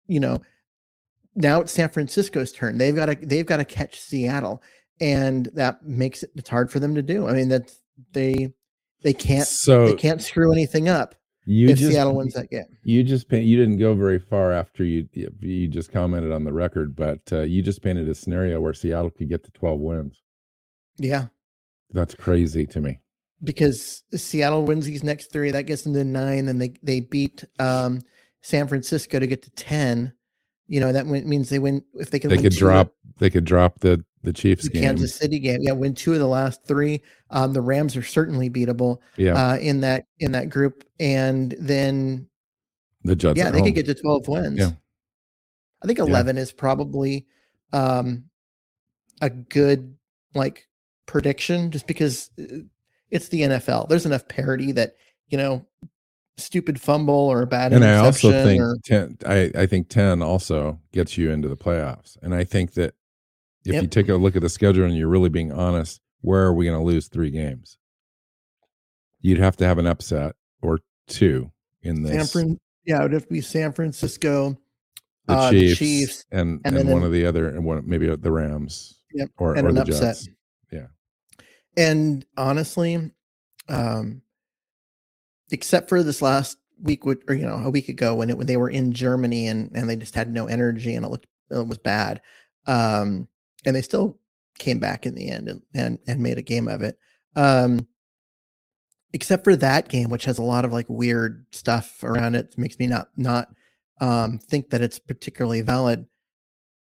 you 0.07 0.19
know, 0.19 0.41
now 1.35 1.61
it's 1.61 1.71
San 1.71 1.89
Francisco's 1.89 2.51
turn. 2.51 2.77
They've 2.77 2.95
got 2.95 3.07
to 3.07 3.15
they've 3.15 3.45
got 3.45 3.57
to 3.57 3.65
catch 3.65 3.99
Seattle, 3.99 4.61
and 5.01 5.47
that 5.53 5.83
makes 5.85 6.23
it 6.23 6.31
it's 6.35 6.49
hard 6.49 6.71
for 6.71 6.79
them 6.79 6.95
to 6.95 7.01
do. 7.01 7.27
I 7.27 7.33
mean 7.33 7.49
that 7.49 7.73
they 8.13 8.53
they 9.03 9.13
can't 9.13 9.47
So 9.47 9.87
they 9.87 9.95
can't 9.95 10.21
screw 10.21 10.53
anything 10.53 10.87
up 10.87 11.15
you 11.45 11.69
if 11.69 11.79
just 11.79 11.91
Seattle 11.91 12.15
wins 12.15 12.35
that 12.35 12.51
game. 12.51 12.65
you 12.83 13.03
just 13.03 13.27
paint, 13.27 13.45
you 13.45 13.57
didn't 13.57 13.79
go 13.79 13.95
very 13.95 14.19
far 14.19 14.51
after 14.51 14.83
you 14.83 15.09
you 15.13 15.67
just 15.67 15.91
commented 15.91 16.31
on 16.31 16.43
the 16.43 16.53
record, 16.53 16.95
but 16.95 17.19
uh, 17.31 17.41
you 17.41 17.61
just 17.63 17.81
painted 17.81 18.07
a 18.07 18.15
scenario 18.15 18.61
where 18.61 18.73
Seattle 18.73 19.09
could 19.09 19.27
get 19.27 19.43
to 19.43 19.51
12 19.51 19.79
wins. 19.79 20.21
Yeah, 20.97 21.27
That's 21.91 22.13
crazy 22.13 22.67
to 22.67 22.79
me. 22.79 22.99
because 23.43 24.03
Seattle 24.13 24.63
wins 24.65 24.85
these 24.85 25.03
next 25.03 25.31
three, 25.31 25.49
that 25.49 25.63
gets 25.63 25.81
them 25.81 25.93
to 25.95 26.03
nine, 26.03 26.47
and 26.47 26.61
they 26.61 26.73
they 26.83 26.99
beat 26.99 27.43
um 27.57 28.01
San 28.43 28.67
Francisco 28.67 29.17
to 29.19 29.25
get 29.27 29.41
to 29.43 29.51
10, 29.51 30.13
you 30.67 30.79
know, 30.79 30.91
that 30.91 31.07
means 31.07 31.49
they 31.49 31.59
win 31.59 31.83
if 31.95 32.11
they 32.11 32.19
can 32.19 32.29
They 32.29 32.37
could 32.37 32.53
drop. 32.53 32.93
They 33.17 33.29
could 33.31 33.45
drop 33.45 33.79
the 33.79 34.03
the 34.23 34.33
Chiefs 34.33 34.63
the 34.63 34.69
game. 34.69 34.83
Kansas 34.83 35.15
City 35.15 35.39
game. 35.39 35.59
Yeah, 35.61 35.71
win 35.71 35.93
two 35.93 36.13
of 36.13 36.19
the 36.19 36.27
last 36.27 36.65
three. 36.65 37.01
Um, 37.29 37.53
the 37.53 37.61
Rams 37.61 37.95
are 37.95 38.03
certainly 38.03 38.49
beatable 38.49 38.99
Yeah, 39.17 39.33
uh, 39.33 39.57
in 39.57 39.81
that 39.81 40.05
in 40.19 40.31
that 40.33 40.49
group, 40.49 40.83
and 40.99 41.55
then 41.59 42.27
the 43.03 43.15
Jets. 43.15 43.37
yeah, 43.37 43.49
they 43.49 43.59
home. 43.59 43.67
could 43.67 43.75
get 43.75 43.85
to 43.87 43.95
12 43.95 44.27
wins. 44.27 44.59
Yeah. 44.59 44.71
I 45.83 45.87
think 45.87 45.97
11 45.97 46.37
is 46.37 46.51
probably 46.51 47.25
um, 47.73 48.25
a 49.19 49.31
good 49.31 49.95
like 50.35 50.67
prediction, 51.07 51.71
just 51.71 51.87
because 51.87 52.29
uh, 52.39 52.57
it's 53.09 53.29
the 53.29 53.41
NFL. 53.41 53.89
There's 53.89 54.05
enough 54.05 54.27
parity 54.27 54.71
that 54.73 54.93
you 55.31 55.37
know, 55.37 55.65
stupid 56.37 56.79
fumble 56.79 57.13
or 57.13 57.41
a 57.41 57.47
bad 57.47 57.73
and 57.73 57.83
I 57.83 57.95
also 57.95 58.31
think 58.31 58.61
or 58.61 58.77
ten. 58.83 59.17
I 59.25 59.51
I 59.55 59.65
think 59.65 59.89
ten 59.89 60.21
also 60.21 60.79
gets 60.91 61.17
you 61.17 61.31
into 61.31 61.47
the 61.47 61.57
playoffs. 61.57 62.17
And 62.21 62.35
I 62.35 62.43
think 62.43 62.73
that 62.73 62.93
if 63.65 63.81
you 63.81 63.87
take 63.87 64.09
a 64.09 64.15
look 64.15 64.35
at 64.35 64.41
the 64.41 64.49
schedule 64.49 64.85
and 64.85 64.95
you're 64.95 65.07
really 65.07 65.29
being 65.29 65.51
honest, 65.51 66.01
where 66.21 66.43
are 66.43 66.53
we 66.53 66.65
going 66.65 66.77
to 66.77 66.83
lose 66.83 67.07
three 67.07 67.31
games? 67.31 67.77
You'd 69.19 69.39
have 69.39 69.57
to 69.57 69.65
have 69.65 69.77
an 69.77 69.87
upset 69.87 70.35
or 70.61 70.79
two 71.07 71.51
in 71.83 72.05
San 72.05 72.17
this. 72.17 72.31
Fran. 72.31 72.59
Yeah, 72.85 72.99
it 72.99 73.03
would 73.03 73.13
have 73.13 73.27
to 73.27 73.33
be 73.33 73.41
San 73.41 73.71
Francisco, 73.73 74.57
the 75.27 75.33
uh, 75.33 75.51
Chiefs, 75.51 75.79
the 75.79 75.85
Chiefs, 75.85 76.25
and 76.31 76.59
and 76.65 76.75
and, 76.77 76.89
one 76.89 76.99
an- 76.99 77.05
of 77.05 77.11
the 77.11 77.25
other 77.25 77.49
and 77.49 77.63
one 77.63 77.83
maybe 77.85 78.13
the 78.15 78.31
Rams 78.31 78.99
Yep, 79.13 79.29
or, 79.37 79.55
and 79.55 79.67
or 79.67 79.69
an 79.69 79.75
the 79.75 79.81
upset. 79.81 80.15
Jets. 80.15 80.29
Yeah. 80.71 80.87
And 81.77 82.25
honestly, 82.37 83.11
um, 83.69 84.21
except 85.51 85.89
for 85.89 86.01
this 86.01 86.21
last 86.21 86.57
week, 86.81 87.05
or 87.05 87.33
you 87.33 87.45
know, 87.45 87.55
a 87.55 87.69
week 87.69 87.89
ago 87.89 88.15
when 88.15 88.29
it 88.29 88.37
when 88.37 88.47
they 88.47 88.57
were 88.57 88.69
in 88.69 88.93
Germany 88.93 89.47
and 89.47 89.71
and 89.75 89.89
they 89.89 89.95
just 89.95 90.15
had 90.15 90.33
no 90.33 90.47
energy 90.47 90.95
and 90.95 91.05
it 91.05 91.09
looked 91.09 91.27
it 91.51 91.67
was 91.67 91.77
bad, 91.77 92.21
um, 92.65 93.27
and 93.65 93.75
they 93.75 93.81
still 93.81 94.19
came 94.59 94.79
back 94.79 95.05
in 95.05 95.15
the 95.15 95.29
end 95.29 95.47
and 95.47 95.61
and 95.73 95.99
and 96.07 96.21
made 96.21 96.37
a 96.37 96.41
game 96.43 96.67
of 96.67 96.81
it. 96.81 96.97
Um, 97.35 97.87
except 99.13 99.43
for 99.43 99.55
that 99.55 99.89
game, 99.89 100.09
which 100.09 100.25
has 100.25 100.37
a 100.37 100.43
lot 100.43 100.65
of 100.65 100.71
like 100.73 100.87
weird 100.89 101.45
stuff 101.51 102.03
around 102.03 102.35
it, 102.35 102.57
makes 102.57 102.79
me 102.79 102.87
not 102.87 103.09
not 103.17 103.49
um 103.99 104.39
think 104.39 104.69
that 104.69 104.81
it's 104.81 104.99
particularly 104.99 105.61
valid. 105.61 106.05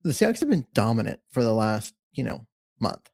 The 0.04 0.12
Seahawks 0.12 0.40
have 0.40 0.50
been 0.50 0.68
dominant 0.74 1.20
for 1.32 1.44
the 1.44 1.54
last 1.54 1.94
you 2.14 2.24
know 2.24 2.46
month. 2.80 3.10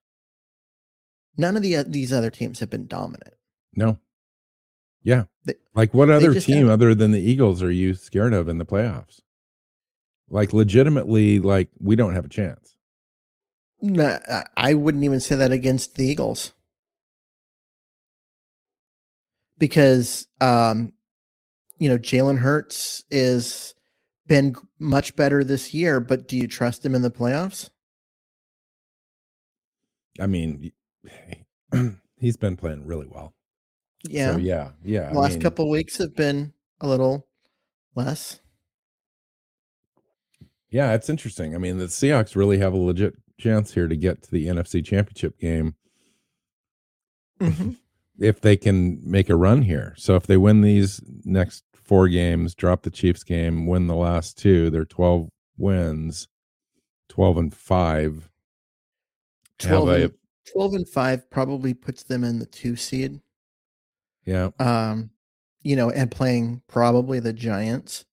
None 1.38 1.56
of 1.56 1.64
the 1.64 1.78
uh, 1.78 1.84
these 1.88 2.14
other 2.14 2.30
teams 2.30 2.60
have 2.60 2.70
been 2.70 2.88
dominant. 2.88 3.34
No. 3.76 3.98
Yeah. 5.02 5.24
They- 5.46 5.56
like 5.76 5.94
what 5.94 6.10
other 6.10 6.40
team 6.40 6.58
haven't. 6.58 6.72
other 6.72 6.96
than 6.96 7.12
the 7.12 7.20
Eagles 7.20 7.64
are 7.64 7.72
you 7.72 7.96
scared 7.96 8.34
of 8.34 8.48
in 8.48 8.60
the 8.60 8.66
playoffs? 8.66 9.20
Like 10.30 10.54
legitimately, 10.54 11.40
like 11.40 11.70
we 11.80 11.96
don't 11.96 12.14
have 12.14 12.26
a 12.26 12.30
chance. 12.30 12.76
No, 13.84 14.18
I- 14.56 14.74
wouldn't 14.76 15.04
even 15.04 15.20
say 15.20 15.36
that 15.36 15.52
against 15.52 15.96
the 15.96 16.06
Eagles 16.06 16.54
because, 19.58 20.26
um, 20.40 20.94
you 21.80 21.90
know, 21.90 21.98
Jalen 21.98 22.38
Hurts 22.40 23.04
is 23.12 23.76
been 24.26 24.56
much 24.80 25.18
better 25.18 25.44
this 25.44 25.74
year. 25.74 26.00
But 26.00 26.30
do 26.30 26.38
you 26.38 26.48
trust 26.48 26.86
him 26.86 26.96
in 26.96 27.02
the 27.02 27.12
playoffs? 27.12 27.70
I 30.18 30.28
mean, 30.28 30.72
he's 32.18 32.38
been 32.38 32.56
playing 32.56 32.86
really 32.86 33.08
well. 33.08 33.34
Yeah, 34.08 34.34
So 34.34 34.38
yeah, 34.38 34.72
yeah. 34.84 35.10
the 35.12 35.18
I 35.18 35.22
last 35.22 35.32
mean, 35.34 35.42
couple 35.42 35.70
weeks 35.70 35.98
have 35.98 36.16
been 36.16 36.54
a 36.80 36.88
little 36.88 37.28
less. 37.96 38.40
Yeah, 40.70 40.94
it's 40.94 41.10
interesting. 41.10 41.54
I 41.54 41.58
mean, 41.58 41.78
the 41.80 41.86
Seahawks 41.86 42.36
really 42.36 42.60
have 42.60 42.74
a 42.74 42.78
legit 42.78 43.16
chance 43.40 43.74
here 43.74 43.88
to 43.88 43.96
get 43.96 44.22
to 44.24 44.32
the 44.32 44.48
NFC 44.48 44.84
Championship 44.86 45.38
game 45.40 45.76
Mhm. 47.40 47.78
if 48.20 48.40
they 48.42 48.56
can 48.58 49.00
make 49.04 49.30
a 49.30 49.36
run 49.36 49.64
here. 49.64 49.94
So 49.98 50.16
if 50.16 50.28
they 50.28 50.38
win 50.38 50.62
these 50.62 51.02
next 51.26 51.64
four 51.82 52.08
games, 52.08 52.56
drop 52.56 52.84
the 52.84 52.90
Chiefs 52.92 53.24
game, 53.24 53.66
win 53.68 53.88
the 53.88 53.96
last 53.96 54.38
two, 54.38 54.70
they're 54.70 54.86
12 54.86 55.30
wins, 55.58 56.28
12 57.10 57.38
and 57.38 57.54
5. 57.54 58.30
Have 59.62 59.70
12 59.70 59.88
a- 59.90 60.04
and, 60.06 60.14
12 60.52 60.74
and 60.74 60.88
5 60.90 61.30
probably 61.30 61.74
puts 61.74 62.04
them 62.04 62.24
in 62.24 62.40
the 62.40 62.46
two 62.46 62.76
seed. 62.76 63.20
yeah. 64.26 64.50
Um, 64.60 65.10
you 65.64 65.76
know, 65.78 65.90
and 65.90 66.12
playing 66.12 66.62
probably 66.68 67.20
the 67.22 67.32
Giants. 67.34 68.04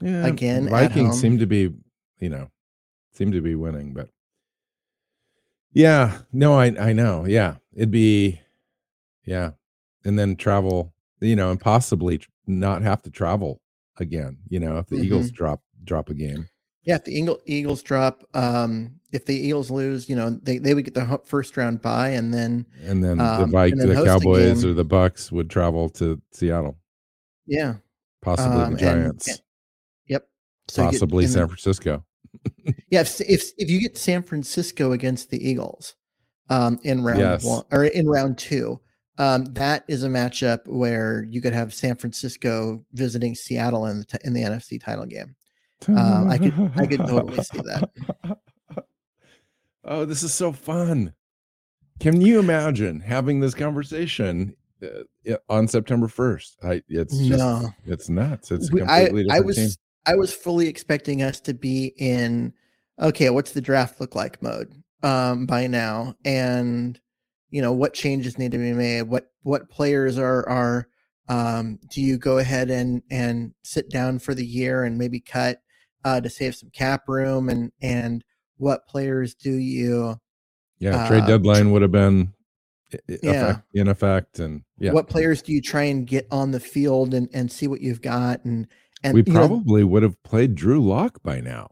Yeah. 0.00 0.26
Again, 0.26 0.68
Vikings 0.70 1.20
seem 1.20 1.38
to 1.38 1.46
be, 1.46 1.70
you 2.18 2.28
know, 2.30 2.50
seem 3.12 3.30
to 3.32 3.40
be 3.42 3.54
winning, 3.54 3.92
but 3.92 4.08
yeah, 5.74 6.18
no, 6.32 6.54
I 6.58 6.66
I 6.80 6.92
know. 6.94 7.26
Yeah. 7.26 7.56
It'd 7.74 7.90
be 7.90 8.40
yeah. 9.26 9.50
And 10.04 10.18
then 10.18 10.36
travel, 10.36 10.94
you 11.20 11.36
know, 11.36 11.50
and 11.50 11.60
possibly 11.60 12.20
not 12.46 12.82
have 12.82 13.02
to 13.02 13.10
travel 13.10 13.60
again, 13.98 14.38
you 14.48 14.60
know, 14.60 14.78
if 14.78 14.86
the 14.88 14.96
Eagles 14.96 15.26
Mm-hmm. 15.26 15.34
drop 15.36 15.60
drop 15.84 16.08
a 16.10 16.14
game. 16.14 16.48
Yeah, 16.84 16.96
if 16.96 17.04
the 17.04 17.18
Eagle, 17.18 17.38
Eagles 17.46 17.82
drop, 17.82 18.22
um, 18.34 18.96
if 19.10 19.24
the 19.24 19.34
Eagles 19.34 19.70
lose, 19.70 20.06
you 20.10 20.16
know, 20.16 20.38
they, 20.42 20.58
they 20.58 20.74
would 20.74 20.84
get 20.84 20.92
the 20.92 21.18
first 21.24 21.56
round 21.56 21.80
bye, 21.80 22.10
and 22.10 22.32
then 22.34 22.66
And 22.82 23.02
then 23.02 23.16
the 23.16 23.24
Um, 23.24 23.50
Vik- 23.50 23.72
and 23.72 23.80
then 23.80 23.88
the 23.88 24.04
Cowboys 24.04 24.60
game. 24.62 24.70
or 24.70 24.74
the 24.74 24.84
Bucks 24.84 25.32
would 25.32 25.48
travel 25.48 25.88
to 25.90 26.20
Seattle, 26.32 26.76
yeah, 27.46 27.76
possibly 28.20 28.60
um, 28.60 28.72
the 28.74 28.78
Giants, 28.78 29.28
and- 29.28 29.40
yep, 30.08 30.28
So 30.68 30.82
you 30.82 30.88
get- 30.90 30.92
possibly 30.92 31.26
San 31.26 31.46
Francisco. 31.48 32.04
Yeah, 32.90 33.00
if 33.00 33.20
if 33.20 33.50
if 33.58 33.68
you 33.70 33.80
get 33.80 33.98
San 33.98 34.22
Francisco 34.22 34.92
against 34.92 35.30
the 35.30 35.48
Eagles, 35.48 35.94
um, 36.48 36.78
in 36.84 37.02
round 37.02 37.20
Yes. 37.20 37.44
one 37.44 37.64
or 37.72 37.84
in 37.84 38.06
round 38.06 38.38
two, 38.38 38.80
um, 39.18 39.44
that 39.54 39.84
is 39.88 40.04
a 40.04 40.08
matchup 40.08 40.66
where 40.66 41.24
you 41.28 41.40
could 41.40 41.52
have 41.52 41.74
San 41.74 41.96
Francisco 41.96 42.84
visiting 42.92 43.34
Seattle 43.34 43.86
in 43.86 43.98
the 44.00 44.04
t- 44.04 44.18
in 44.24 44.32
the 44.32 44.42
NFC 44.42 44.80
title 44.80 45.06
game. 45.06 45.34
Um, 45.88 46.28
I 46.30 46.38
could 46.38 46.54
I 46.76 46.86
could 46.86 47.00
totally 47.00 47.42
see 47.42 47.58
that. 47.60 47.90
oh, 49.84 50.04
this 50.04 50.22
is 50.22 50.32
so 50.32 50.52
fun. 50.52 51.12
Can 52.00 52.20
you 52.20 52.38
imagine 52.38 53.00
having 53.00 53.40
this 53.40 53.54
conversation 53.54 54.56
uh, 54.82 55.36
on 55.48 55.68
September 55.68 56.08
1st? 56.08 56.56
I 56.64 56.82
it's 56.88 57.16
just 57.18 57.38
No. 57.38 57.70
it's 57.86 58.08
nuts. 58.08 58.50
It's 58.50 58.66
I 58.66 58.78
completely 58.78 59.22
I 59.30 59.40
different 59.40 59.46
was 59.46 59.56
team. 59.56 59.68
I 60.06 60.14
was 60.14 60.32
fully 60.32 60.68
expecting 60.68 61.22
us 61.22 61.40
to 61.40 61.54
be 61.54 61.94
in 61.96 62.52
okay, 63.00 63.30
what's 63.30 63.52
the 63.52 63.60
draft 63.60 64.00
look 64.00 64.14
like 64.14 64.42
mode 64.42 64.72
um 65.02 65.44
by 65.46 65.66
now 65.66 66.14
and 66.24 66.98
you 67.50 67.60
know 67.60 67.72
what 67.72 67.92
changes 67.92 68.38
need 68.38 68.52
to 68.52 68.58
be 68.58 68.72
made 68.72 69.02
what 69.02 69.26
what 69.42 69.68
players 69.68 70.18
are 70.18 70.48
are 70.48 70.88
um 71.28 71.78
do 71.90 72.00
you 72.00 72.16
go 72.16 72.38
ahead 72.38 72.70
and 72.70 73.02
and 73.10 73.52
sit 73.62 73.90
down 73.90 74.18
for 74.18 74.34
the 74.34 74.44
year 74.46 74.84
and 74.84 74.96
maybe 74.96 75.20
cut 75.20 75.60
uh 76.04 76.20
to 76.20 76.30
save 76.30 76.54
some 76.54 76.70
cap 76.70 77.06
room 77.06 77.50
and 77.50 77.70
and 77.82 78.24
what 78.56 78.88
players 78.88 79.34
do 79.34 79.52
you 79.52 80.18
Yeah, 80.78 81.06
trade 81.06 81.24
uh, 81.24 81.26
deadline 81.26 81.70
would 81.72 81.82
have 81.82 81.92
been 81.92 82.32
Yeah. 83.22 83.50
effect, 83.50 83.66
in 83.74 83.88
effect 83.88 84.38
and 84.38 84.62
yeah. 84.78 84.92
what 84.92 85.08
players 85.08 85.42
do 85.42 85.52
you 85.52 85.60
try 85.60 85.82
and 85.82 86.06
get 86.06 86.26
on 86.30 86.50
the 86.50 86.60
field 86.60 87.12
and 87.12 87.28
and 87.34 87.52
see 87.52 87.66
what 87.66 87.82
you've 87.82 88.02
got 88.02 88.44
and 88.44 88.66
and 89.04 89.14
we 89.14 89.22
you 89.24 89.32
know, 89.32 89.38
probably 89.38 89.84
would 89.84 90.02
have 90.02 90.20
played 90.24 90.54
Drew 90.54 90.84
Lock 90.84 91.22
by 91.22 91.40
now. 91.40 91.68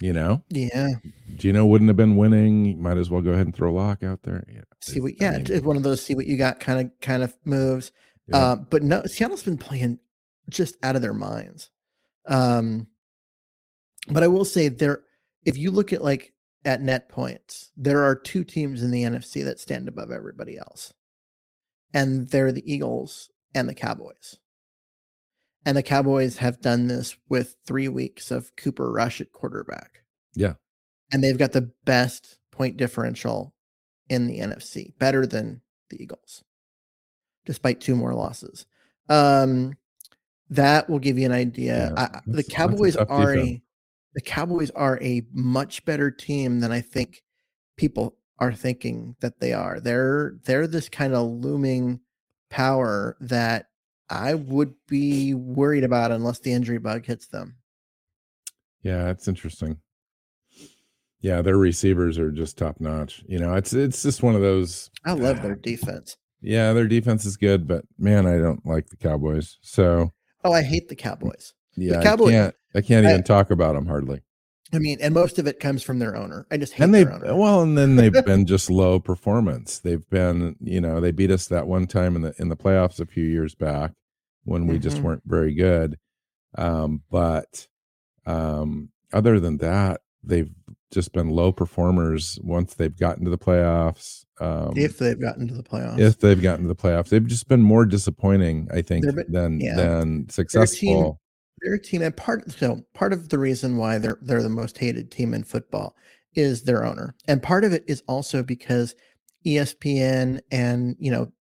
You 0.00 0.12
know, 0.12 0.42
yeah 0.50 0.88
Geno 1.36 1.64
wouldn't 1.66 1.88
have 1.88 1.96
been 1.96 2.16
winning. 2.16 2.82
Might 2.82 2.98
as 2.98 3.10
well 3.10 3.20
go 3.20 3.30
ahead 3.30 3.46
and 3.46 3.54
throw 3.54 3.72
Lock 3.72 4.02
out 4.02 4.22
there. 4.22 4.44
Yeah, 4.52 4.62
see 4.84 5.00
what 5.00 5.20
yeah 5.20 5.32
mean, 5.32 5.46
it's 5.48 5.64
one 5.64 5.76
of 5.76 5.82
those 5.82 6.02
see 6.02 6.14
what 6.14 6.26
you 6.26 6.36
got 6.36 6.60
kind 6.60 6.80
of 6.80 7.00
kind 7.00 7.22
of 7.22 7.34
moves 7.44 7.90
yeah. 8.28 8.36
uh 8.36 8.56
but 8.56 8.82
no 8.82 9.02
seattle's 9.04 9.42
been 9.42 9.58
playing 9.58 9.98
just 10.48 10.76
out 10.82 10.96
of 10.96 11.02
their 11.02 11.14
minds 11.14 11.70
um 12.26 12.86
but 14.08 14.22
i 14.22 14.28
will 14.28 14.44
say 14.44 14.68
there 14.68 15.00
if 15.44 15.56
you 15.56 15.70
look 15.70 15.92
at 15.92 16.02
like 16.02 16.32
at 16.64 16.82
net 16.82 17.08
points 17.08 17.70
there 17.76 18.04
are 18.04 18.14
two 18.14 18.44
teams 18.44 18.82
in 18.82 18.90
the 18.90 19.04
nfc 19.04 19.44
that 19.44 19.60
stand 19.60 19.88
above 19.88 20.10
everybody 20.10 20.58
else 20.58 20.92
and 21.94 22.28
they're 22.28 22.52
the 22.52 22.72
eagles 22.72 23.30
and 23.54 23.68
the 23.68 23.74
cowboys 23.74 24.36
and 25.64 25.76
the 25.76 25.82
cowboys 25.82 26.36
have 26.38 26.60
done 26.60 26.86
this 26.88 27.16
with 27.28 27.56
three 27.66 27.88
weeks 27.88 28.30
of 28.30 28.54
cooper 28.56 28.90
rush 28.92 29.20
at 29.20 29.32
quarterback 29.32 30.04
Yeah. 30.34 30.54
and 31.12 31.22
they've 31.22 31.38
got 31.38 31.52
the 31.52 31.70
best 31.84 32.38
point 32.50 32.76
differential 32.76 33.54
in 34.08 34.26
the 34.26 34.38
NFC, 34.40 34.96
better 34.98 35.26
than 35.26 35.62
the 35.90 36.02
Eagles, 36.02 36.44
despite 37.46 37.80
two 37.80 37.96
more 37.96 38.14
losses. 38.14 38.66
Um, 39.08 39.76
that 40.50 40.88
will 40.90 40.98
give 40.98 41.18
you 41.18 41.24
an 41.26 41.32
idea. 41.32 41.92
Yeah, 41.96 42.08
I- 42.14 42.20
the 42.26 42.44
Cowboys 42.44 42.96
are 42.96 43.34
a 43.36 43.62
the 44.14 44.20
Cowboys 44.20 44.70
are 44.70 45.02
a 45.02 45.22
much 45.32 45.84
better 45.84 46.08
team 46.10 46.60
than 46.60 46.70
I 46.70 46.80
think 46.82 47.22
people 47.76 48.16
are 48.38 48.52
thinking 48.52 49.16
that 49.20 49.40
they 49.40 49.52
are. 49.52 49.80
They're 49.80 50.36
they're 50.44 50.66
this 50.68 50.88
kind 50.88 51.14
of 51.14 51.26
looming 51.26 52.00
power 52.50 53.16
that 53.20 53.66
I 54.10 54.34
would 54.34 54.74
be 54.88 55.34
worried 55.34 55.84
about 55.84 56.12
unless 56.12 56.38
the 56.38 56.52
injury 56.52 56.78
bug 56.78 57.06
hits 57.06 57.26
them. 57.26 57.56
Yeah, 58.82 59.08
it's 59.10 59.28
interesting. 59.28 59.78
Yeah, 61.20 61.40
their 61.40 61.56
receivers 61.56 62.18
are 62.18 62.30
just 62.30 62.58
top 62.58 62.80
notch. 62.80 63.24
You 63.26 63.38
know, 63.38 63.54
it's 63.54 63.72
it's 63.72 64.02
just 64.02 64.22
one 64.22 64.34
of 64.34 64.42
those. 64.42 64.90
I 65.06 65.12
love 65.12 65.40
their 65.40 65.52
ah, 65.52 65.62
defense. 65.62 66.18
Yeah, 66.42 66.74
their 66.74 66.86
defense 66.86 67.24
is 67.24 67.38
good, 67.38 67.66
but 67.66 67.86
man, 67.98 68.26
I 68.26 68.36
don't 68.36 68.64
like 68.66 68.88
the 68.90 68.96
Cowboys. 68.96 69.56
So 69.62 70.12
Oh, 70.44 70.52
I 70.52 70.62
hate 70.62 70.88
the 70.90 70.96
Cowboys. 70.96 71.54
yeah, 71.76 72.02
Cowboys- 72.02 72.28
I 72.28 72.32
can't. 72.32 72.54
I 72.74 72.80
can't 72.82 73.04
even 73.06 73.20
I- 73.20 73.22
talk 73.22 73.50
about 73.50 73.74
them 73.74 73.86
hardly. 73.86 74.20
I 74.72 74.78
mean, 74.78 74.98
and 75.00 75.12
most 75.14 75.38
of 75.38 75.46
it 75.46 75.60
comes 75.60 75.82
from 75.82 75.98
their 75.98 76.16
owner. 76.16 76.46
I 76.50 76.56
just 76.56 76.72
hate 76.72 76.84
And 76.84 76.94
they 76.94 77.04
their 77.04 77.14
owner. 77.14 77.36
well, 77.36 77.62
and 77.62 77.76
then 77.76 77.96
they've 77.96 78.12
been 78.24 78.46
just 78.46 78.70
low 78.70 78.98
performance. 78.98 79.78
They've 79.78 80.08
been, 80.10 80.56
you 80.60 80.80
know, 80.80 81.00
they 81.00 81.12
beat 81.12 81.30
us 81.30 81.46
that 81.48 81.66
one 81.66 81.86
time 81.86 82.16
in 82.16 82.22
the 82.22 82.34
in 82.38 82.48
the 82.48 82.56
playoffs 82.56 82.98
a 83.00 83.06
few 83.06 83.24
years 83.24 83.54
back 83.54 83.92
when 84.44 84.66
we 84.66 84.78
just 84.78 84.98
Mhm. 84.98 85.02
weren't 85.02 85.22
very 85.26 85.54
good. 85.54 85.98
Um, 86.56 87.02
but 87.10 87.66
um, 88.26 88.90
other 89.12 89.38
than 89.38 89.58
that, 89.58 90.00
they've 90.22 90.50
just 90.92 91.12
been 91.12 91.28
low 91.28 91.52
performers 91.52 92.38
once 92.42 92.74
they've 92.74 92.96
gotten 92.96 93.24
to 93.24 93.30
the 93.30 93.38
playoffs. 93.38 94.24
Um, 94.40 94.72
if 94.76 94.98
they've 94.98 95.20
gotten 95.20 95.46
to 95.48 95.54
the 95.54 95.62
playoffs. 95.62 95.98
if 95.98 96.18
they've 96.18 96.40
gotten 96.40 96.62
to 96.64 96.68
the 96.68 96.74
playoffs, 96.76 97.08
they've 97.08 97.26
just 97.26 97.48
been 97.48 97.60
more 97.62 97.84
disappointing, 97.84 98.68
I 98.72 98.82
think, 98.82 99.04
They're 99.04 99.24
than 99.28 99.60
yeah. 99.60 99.76
than 99.76 100.28
successful. 100.30 101.20
Their 101.64 101.78
team 101.78 102.02
and 102.02 102.16
part 102.16 102.50
so 102.52 102.84
part 102.94 103.12
of 103.12 103.30
the 103.30 103.38
reason 103.38 103.76
why 103.76 103.98
they're 103.98 104.18
they're 104.22 104.42
the 104.42 104.48
most 104.48 104.78
hated 104.78 105.10
team 105.10 105.32
in 105.34 105.42
football 105.42 105.96
is 106.34 106.62
their 106.64 106.84
owner 106.84 107.14
and 107.26 107.42
part 107.42 107.64
of 107.64 107.72
it 107.72 107.84
is 107.88 108.02
also 108.06 108.42
because 108.42 108.94
espn 109.46 110.40
and 110.50 110.94
you 110.98 111.10
know 111.10 111.32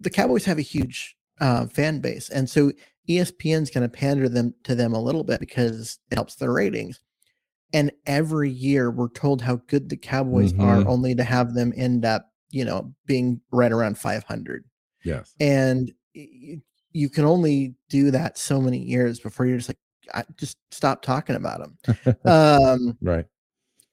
the 0.00 0.10
cowboys 0.10 0.44
have 0.44 0.58
a 0.58 0.62
huge 0.62 1.16
uh, 1.40 1.66
fan 1.66 2.00
base 2.00 2.28
and 2.30 2.50
so 2.50 2.72
espn's 3.08 3.70
going 3.70 3.82
to 3.82 3.88
pander 3.88 4.28
them 4.28 4.54
to 4.64 4.74
them 4.74 4.92
a 4.92 5.00
little 5.00 5.24
bit 5.24 5.40
because 5.40 5.98
it 6.10 6.16
helps 6.16 6.34
their 6.36 6.52
ratings 6.52 7.00
and 7.72 7.92
every 8.06 8.50
year 8.50 8.90
we're 8.90 9.08
told 9.10 9.42
how 9.42 9.56
good 9.66 9.88
the 9.88 9.96
cowboys 9.96 10.52
Mhm. 10.54 10.62
are 10.62 10.88
only 10.88 11.14
to 11.14 11.22
have 11.24 11.54
them 11.54 11.72
end 11.76 12.04
up 12.04 12.32
you 12.50 12.64
know 12.64 12.92
being 13.06 13.40
right 13.52 13.72
around 13.72 13.98
500 13.98 14.64
Yes. 15.04 15.34
and 15.38 15.92
you 16.92 17.08
can 17.08 17.24
only 17.24 17.74
do 17.88 18.10
that 18.10 18.38
so 18.38 18.60
many 18.60 18.78
years 18.78 19.20
before 19.20 19.46
you're 19.46 19.58
just 19.58 19.68
like 19.68 19.78
I, 20.14 20.24
just 20.36 20.56
stop 20.70 21.02
talking 21.02 21.36
about 21.36 21.60
them 21.60 22.18
um 22.24 22.96
Right. 23.02 23.26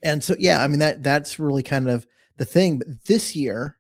and 0.04 0.24
so 0.24 0.36
yeah 0.40 0.64
i 0.64 0.68
mean 0.68 0.80
that 0.80 1.04
that's 1.04 1.40
really 1.40 1.64
kind 1.64 1.90
of 1.90 2.08
the 2.38 2.46
thing 2.46 2.78
but 2.78 2.88
this 3.06 3.36
year 3.36 3.78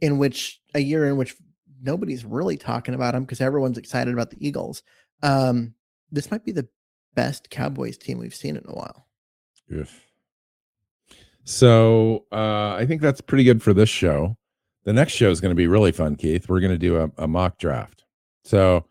in 0.00 0.18
which 0.18 0.60
a 0.74 0.80
year 0.80 1.06
in 1.06 1.16
which 1.16 1.36
nobody's 1.82 2.24
really 2.24 2.56
talking 2.56 2.94
about 2.94 3.14
them 3.14 3.24
because 3.24 3.40
everyone's 3.40 3.78
excited 3.78 4.12
about 4.12 4.30
the 4.30 4.46
eagles 4.46 4.82
um 5.22 5.74
this 6.10 6.30
might 6.30 6.44
be 6.44 6.52
the 6.52 6.66
best 7.14 7.50
cowboys 7.50 7.96
team 7.96 8.18
we've 8.18 8.34
seen 8.34 8.56
in 8.56 8.64
a 8.68 8.74
while 8.74 9.06
Oof. 9.72 10.00
So 11.44 12.26
uh, 12.30 12.74
I 12.74 12.84
think 12.86 13.00
that's 13.00 13.20
pretty 13.20 13.44
good 13.44 13.62
for 13.62 13.72
this 13.72 13.88
show. 13.88 14.36
The 14.84 14.92
next 14.92 15.12
show 15.12 15.30
is 15.30 15.40
going 15.40 15.50
to 15.50 15.56
be 15.56 15.66
really 15.66 15.92
fun, 15.92 16.16
Keith. 16.16 16.48
We're 16.48 16.60
going 16.60 16.72
to 16.72 16.78
do 16.78 16.96
a, 16.98 17.10
a 17.18 17.28
mock 17.28 17.58
draft. 17.58 18.04
So, 18.48 18.86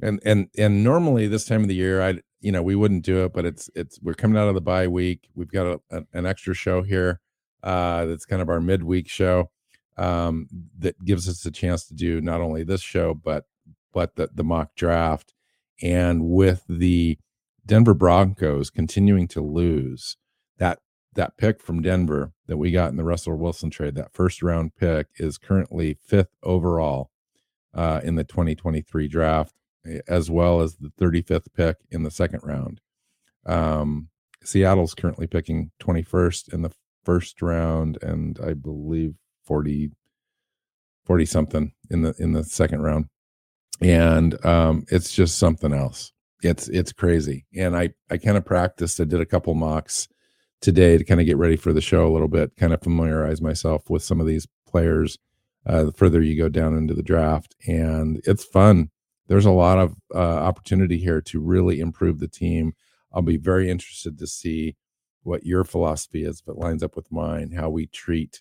and 0.00 0.20
and 0.24 0.48
and 0.56 0.84
normally 0.84 1.26
this 1.26 1.44
time 1.44 1.62
of 1.62 1.68
the 1.68 1.74
year, 1.74 2.00
I 2.00 2.20
you 2.40 2.52
know 2.52 2.62
we 2.62 2.76
wouldn't 2.76 3.04
do 3.04 3.24
it, 3.24 3.32
but 3.32 3.44
it's 3.44 3.68
it's 3.74 3.98
we're 4.00 4.14
coming 4.14 4.38
out 4.40 4.46
of 4.48 4.54
the 4.54 4.60
bye 4.60 4.86
week. 4.86 5.28
We've 5.34 5.50
got 5.50 5.66
a, 5.66 5.80
a- 5.90 6.06
an 6.12 6.26
extra 6.26 6.54
show 6.54 6.82
here. 6.82 7.18
Uh, 7.60 8.06
that's 8.06 8.24
kind 8.24 8.40
of 8.40 8.48
our 8.48 8.60
midweek 8.60 9.08
show. 9.08 9.50
Um, 9.96 10.46
that 10.78 11.04
gives 11.04 11.28
us 11.28 11.44
a 11.44 11.50
chance 11.50 11.86
to 11.88 11.94
do 11.94 12.20
not 12.20 12.40
only 12.40 12.62
this 12.62 12.82
show, 12.82 13.12
but 13.12 13.46
but 13.92 14.14
the 14.14 14.30
the 14.32 14.44
mock 14.44 14.76
draft. 14.76 15.34
And 15.82 16.28
with 16.28 16.62
the 16.68 17.18
Denver 17.66 17.94
Broncos 17.94 18.70
continuing 18.70 19.26
to 19.28 19.40
lose, 19.40 20.16
that 20.58 20.78
that 21.14 21.36
pick 21.36 21.60
from 21.60 21.82
Denver 21.82 22.30
that 22.46 22.58
we 22.58 22.70
got 22.70 22.90
in 22.90 22.96
the 22.96 23.02
Russell 23.04 23.34
Wilson 23.36 23.70
trade, 23.70 23.96
that 23.96 24.12
first 24.14 24.40
round 24.40 24.76
pick, 24.76 25.08
is 25.16 25.36
currently 25.36 25.98
fifth 26.06 26.36
overall 26.44 27.10
uh, 27.74 28.00
in 28.02 28.14
the 28.16 28.24
2023 28.24 29.08
draft, 29.08 29.54
eh, 29.86 30.00
as 30.08 30.30
well 30.30 30.60
as 30.60 30.76
the 30.76 30.90
35th 31.00 31.46
pick 31.54 31.76
in 31.90 32.02
the 32.02 32.10
second 32.10 32.40
round. 32.42 32.80
Um, 33.46 34.08
Seattle's 34.42 34.94
currently 34.94 35.26
picking 35.26 35.70
21st 35.82 36.52
in 36.52 36.62
the 36.62 36.72
first 37.04 37.40
round, 37.42 37.98
and 38.02 38.38
I 38.42 38.54
believe 38.54 39.14
40, 39.44 39.90
40 41.04 41.26
something 41.26 41.72
in 41.90 42.02
the 42.02 42.14
in 42.18 42.32
the 42.32 42.44
second 42.44 42.82
round. 42.82 43.06
And 43.80 44.44
um, 44.44 44.84
it's 44.88 45.12
just 45.12 45.38
something 45.38 45.72
else. 45.72 46.12
It's 46.42 46.68
it's 46.68 46.92
crazy. 46.92 47.46
And 47.56 47.76
I 47.76 47.90
I 48.10 48.18
kind 48.18 48.36
of 48.36 48.44
practiced. 48.44 49.00
I 49.00 49.04
did 49.04 49.20
a 49.20 49.26
couple 49.26 49.54
mocks 49.54 50.08
today 50.60 50.98
to 50.98 51.04
kind 51.04 51.20
of 51.20 51.26
get 51.26 51.38
ready 51.38 51.56
for 51.56 51.72
the 51.72 51.80
show 51.80 52.06
a 52.06 52.12
little 52.12 52.28
bit, 52.28 52.56
kind 52.56 52.72
of 52.72 52.82
familiarize 52.82 53.40
myself 53.40 53.88
with 53.88 54.02
some 54.02 54.20
of 54.20 54.26
these 54.26 54.46
players. 54.66 55.18
Uh, 55.66 55.84
the 55.84 55.92
further 55.92 56.22
you 56.22 56.36
go 56.36 56.48
down 56.48 56.76
into 56.76 56.94
the 56.94 57.02
draft, 57.02 57.54
and 57.66 58.20
it's 58.24 58.44
fun. 58.44 58.90
There's 59.28 59.46
a 59.46 59.50
lot 59.50 59.78
of 59.78 59.94
uh, 60.14 60.18
opportunity 60.18 60.98
here 60.98 61.20
to 61.22 61.40
really 61.40 61.80
improve 61.80 62.18
the 62.18 62.28
team. 62.28 62.72
I'll 63.12 63.22
be 63.22 63.36
very 63.36 63.70
interested 63.70 64.18
to 64.18 64.26
see 64.26 64.76
what 65.22 65.44
your 65.44 65.64
philosophy 65.64 66.24
is, 66.24 66.40
if 66.40 66.48
it 66.48 66.56
lines 66.58 66.82
up 66.82 66.96
with 66.96 67.12
mine, 67.12 67.52
how 67.52 67.68
we 67.68 67.86
treat 67.86 68.40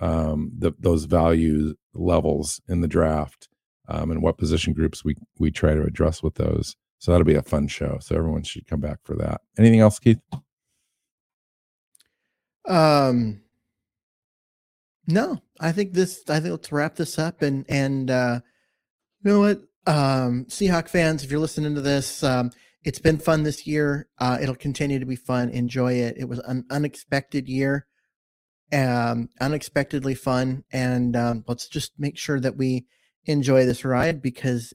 um, 0.00 0.52
the, 0.56 0.72
those 0.78 1.04
value 1.04 1.74
levels 1.94 2.60
in 2.68 2.82
the 2.82 2.88
draft, 2.88 3.48
um, 3.88 4.10
and 4.10 4.22
what 4.22 4.38
position 4.38 4.72
groups 4.72 5.04
we 5.04 5.14
we 5.38 5.50
try 5.50 5.74
to 5.74 5.82
address 5.82 6.22
with 6.22 6.34
those. 6.34 6.76
So 6.98 7.10
that'll 7.10 7.24
be 7.24 7.34
a 7.34 7.42
fun 7.42 7.66
show. 7.66 7.98
So 8.02 8.14
everyone 8.14 8.42
should 8.42 8.66
come 8.66 8.80
back 8.80 8.98
for 9.04 9.16
that. 9.16 9.40
Anything 9.58 9.80
else, 9.80 9.98
Keith? 9.98 10.20
Um, 12.68 13.40
no, 15.10 15.42
I 15.58 15.72
think 15.72 15.92
this. 15.92 16.22
I 16.28 16.40
think 16.40 16.52
let's 16.52 16.72
wrap 16.72 16.96
this 16.96 17.18
up 17.18 17.42
and 17.42 17.64
and 17.68 18.10
uh, 18.10 18.40
you 19.22 19.30
know 19.30 19.40
what, 19.40 19.62
um, 19.86 20.46
Seahawk 20.46 20.88
fans, 20.88 21.24
if 21.24 21.30
you're 21.30 21.40
listening 21.40 21.74
to 21.74 21.80
this, 21.80 22.22
um, 22.22 22.50
it's 22.84 22.98
been 22.98 23.18
fun 23.18 23.42
this 23.42 23.66
year. 23.66 24.08
Uh, 24.18 24.38
it'll 24.40 24.54
continue 24.54 24.98
to 24.98 25.06
be 25.06 25.16
fun. 25.16 25.50
Enjoy 25.50 25.94
it. 25.94 26.16
It 26.18 26.28
was 26.28 26.38
an 26.40 26.64
unexpected 26.70 27.48
year, 27.48 27.86
um, 28.72 29.28
unexpectedly 29.40 30.14
fun, 30.14 30.64
and 30.72 31.16
um, 31.16 31.44
let's 31.46 31.68
just 31.68 31.92
make 31.98 32.16
sure 32.16 32.40
that 32.40 32.56
we 32.56 32.86
enjoy 33.26 33.66
this 33.66 33.84
ride 33.84 34.22
because 34.22 34.72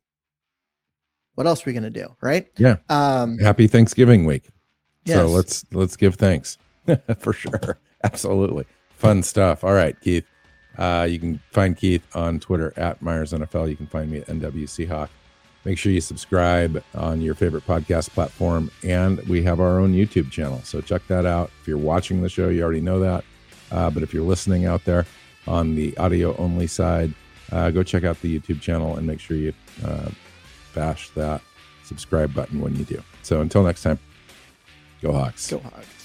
what 1.33 1.47
else 1.47 1.65
are 1.65 1.69
we 1.69 1.73
gonna 1.73 1.89
do, 1.89 2.15
right? 2.21 2.47
Yeah. 2.57 2.77
Um, 2.89 3.37
Happy 3.39 3.67
Thanksgiving 3.67 4.25
week. 4.25 4.49
So 5.07 5.27
let's 5.27 5.65
let's 5.71 5.95
give 5.95 6.15
thanks 6.15 6.57
for 7.19 7.31
sure. 7.31 7.79
Absolutely 8.03 8.65
fun 9.05 9.23
stuff. 9.23 9.63
All 9.63 9.73
right, 9.73 9.99
Keith. 10.01 10.25
Uh, 10.77 11.07
you 11.09 11.19
can 11.19 11.39
find 11.51 11.77
Keith 11.77 12.05
on 12.15 12.39
Twitter 12.39 12.73
at 12.75 13.01
Myers 13.01 13.31
NFL. 13.31 13.69
You 13.69 13.75
can 13.75 13.87
find 13.87 14.11
me 14.11 14.19
at 14.19 14.27
NW 14.27 14.63
Seahawk. 14.63 15.09
Make 15.63 15.77
sure 15.77 15.91
you 15.91 16.01
subscribe 16.01 16.83
on 16.93 17.21
your 17.21 17.33
favorite 17.33 17.65
podcast 17.65 18.11
platform, 18.11 18.69
and 18.83 19.19
we 19.27 19.41
have 19.43 19.59
our 19.59 19.79
own 19.79 19.93
YouTube 19.93 20.29
channel. 20.31 20.61
So 20.63 20.79
check 20.81 21.01
that 21.07 21.25
out. 21.25 21.49
If 21.61 21.67
you're 21.67 21.77
watching 21.77 22.21
the 22.21 22.29
show, 22.29 22.49
you 22.49 22.61
already 22.61 22.81
know 22.81 22.99
that. 22.99 23.23
Uh, 23.71 23.89
but 23.89 24.03
if 24.03 24.13
you're 24.13 24.23
listening 24.23 24.65
out 24.65 24.85
there 24.85 25.05
on 25.47 25.75
the 25.75 25.97
audio 25.97 26.35
only 26.37 26.67
side, 26.67 27.13
uh, 27.51 27.71
go 27.71 27.81
check 27.83 28.03
out 28.03 28.21
the 28.21 28.39
YouTube 28.39 28.61
channel 28.61 28.97
and 28.97 29.07
make 29.07 29.19
sure 29.19 29.37
you 29.37 29.53
uh, 29.83 30.09
bash 30.75 31.09
that 31.11 31.41
subscribe 31.83 32.33
button 32.33 32.61
when 32.61 32.75
you 32.75 32.83
do. 32.83 33.01
So 33.23 33.41
until 33.41 33.63
next 33.63 33.81
time, 33.81 33.97
go 35.01 35.13
Hawks. 35.13 35.49
Go 35.49 35.59
Hawks. 35.59 36.04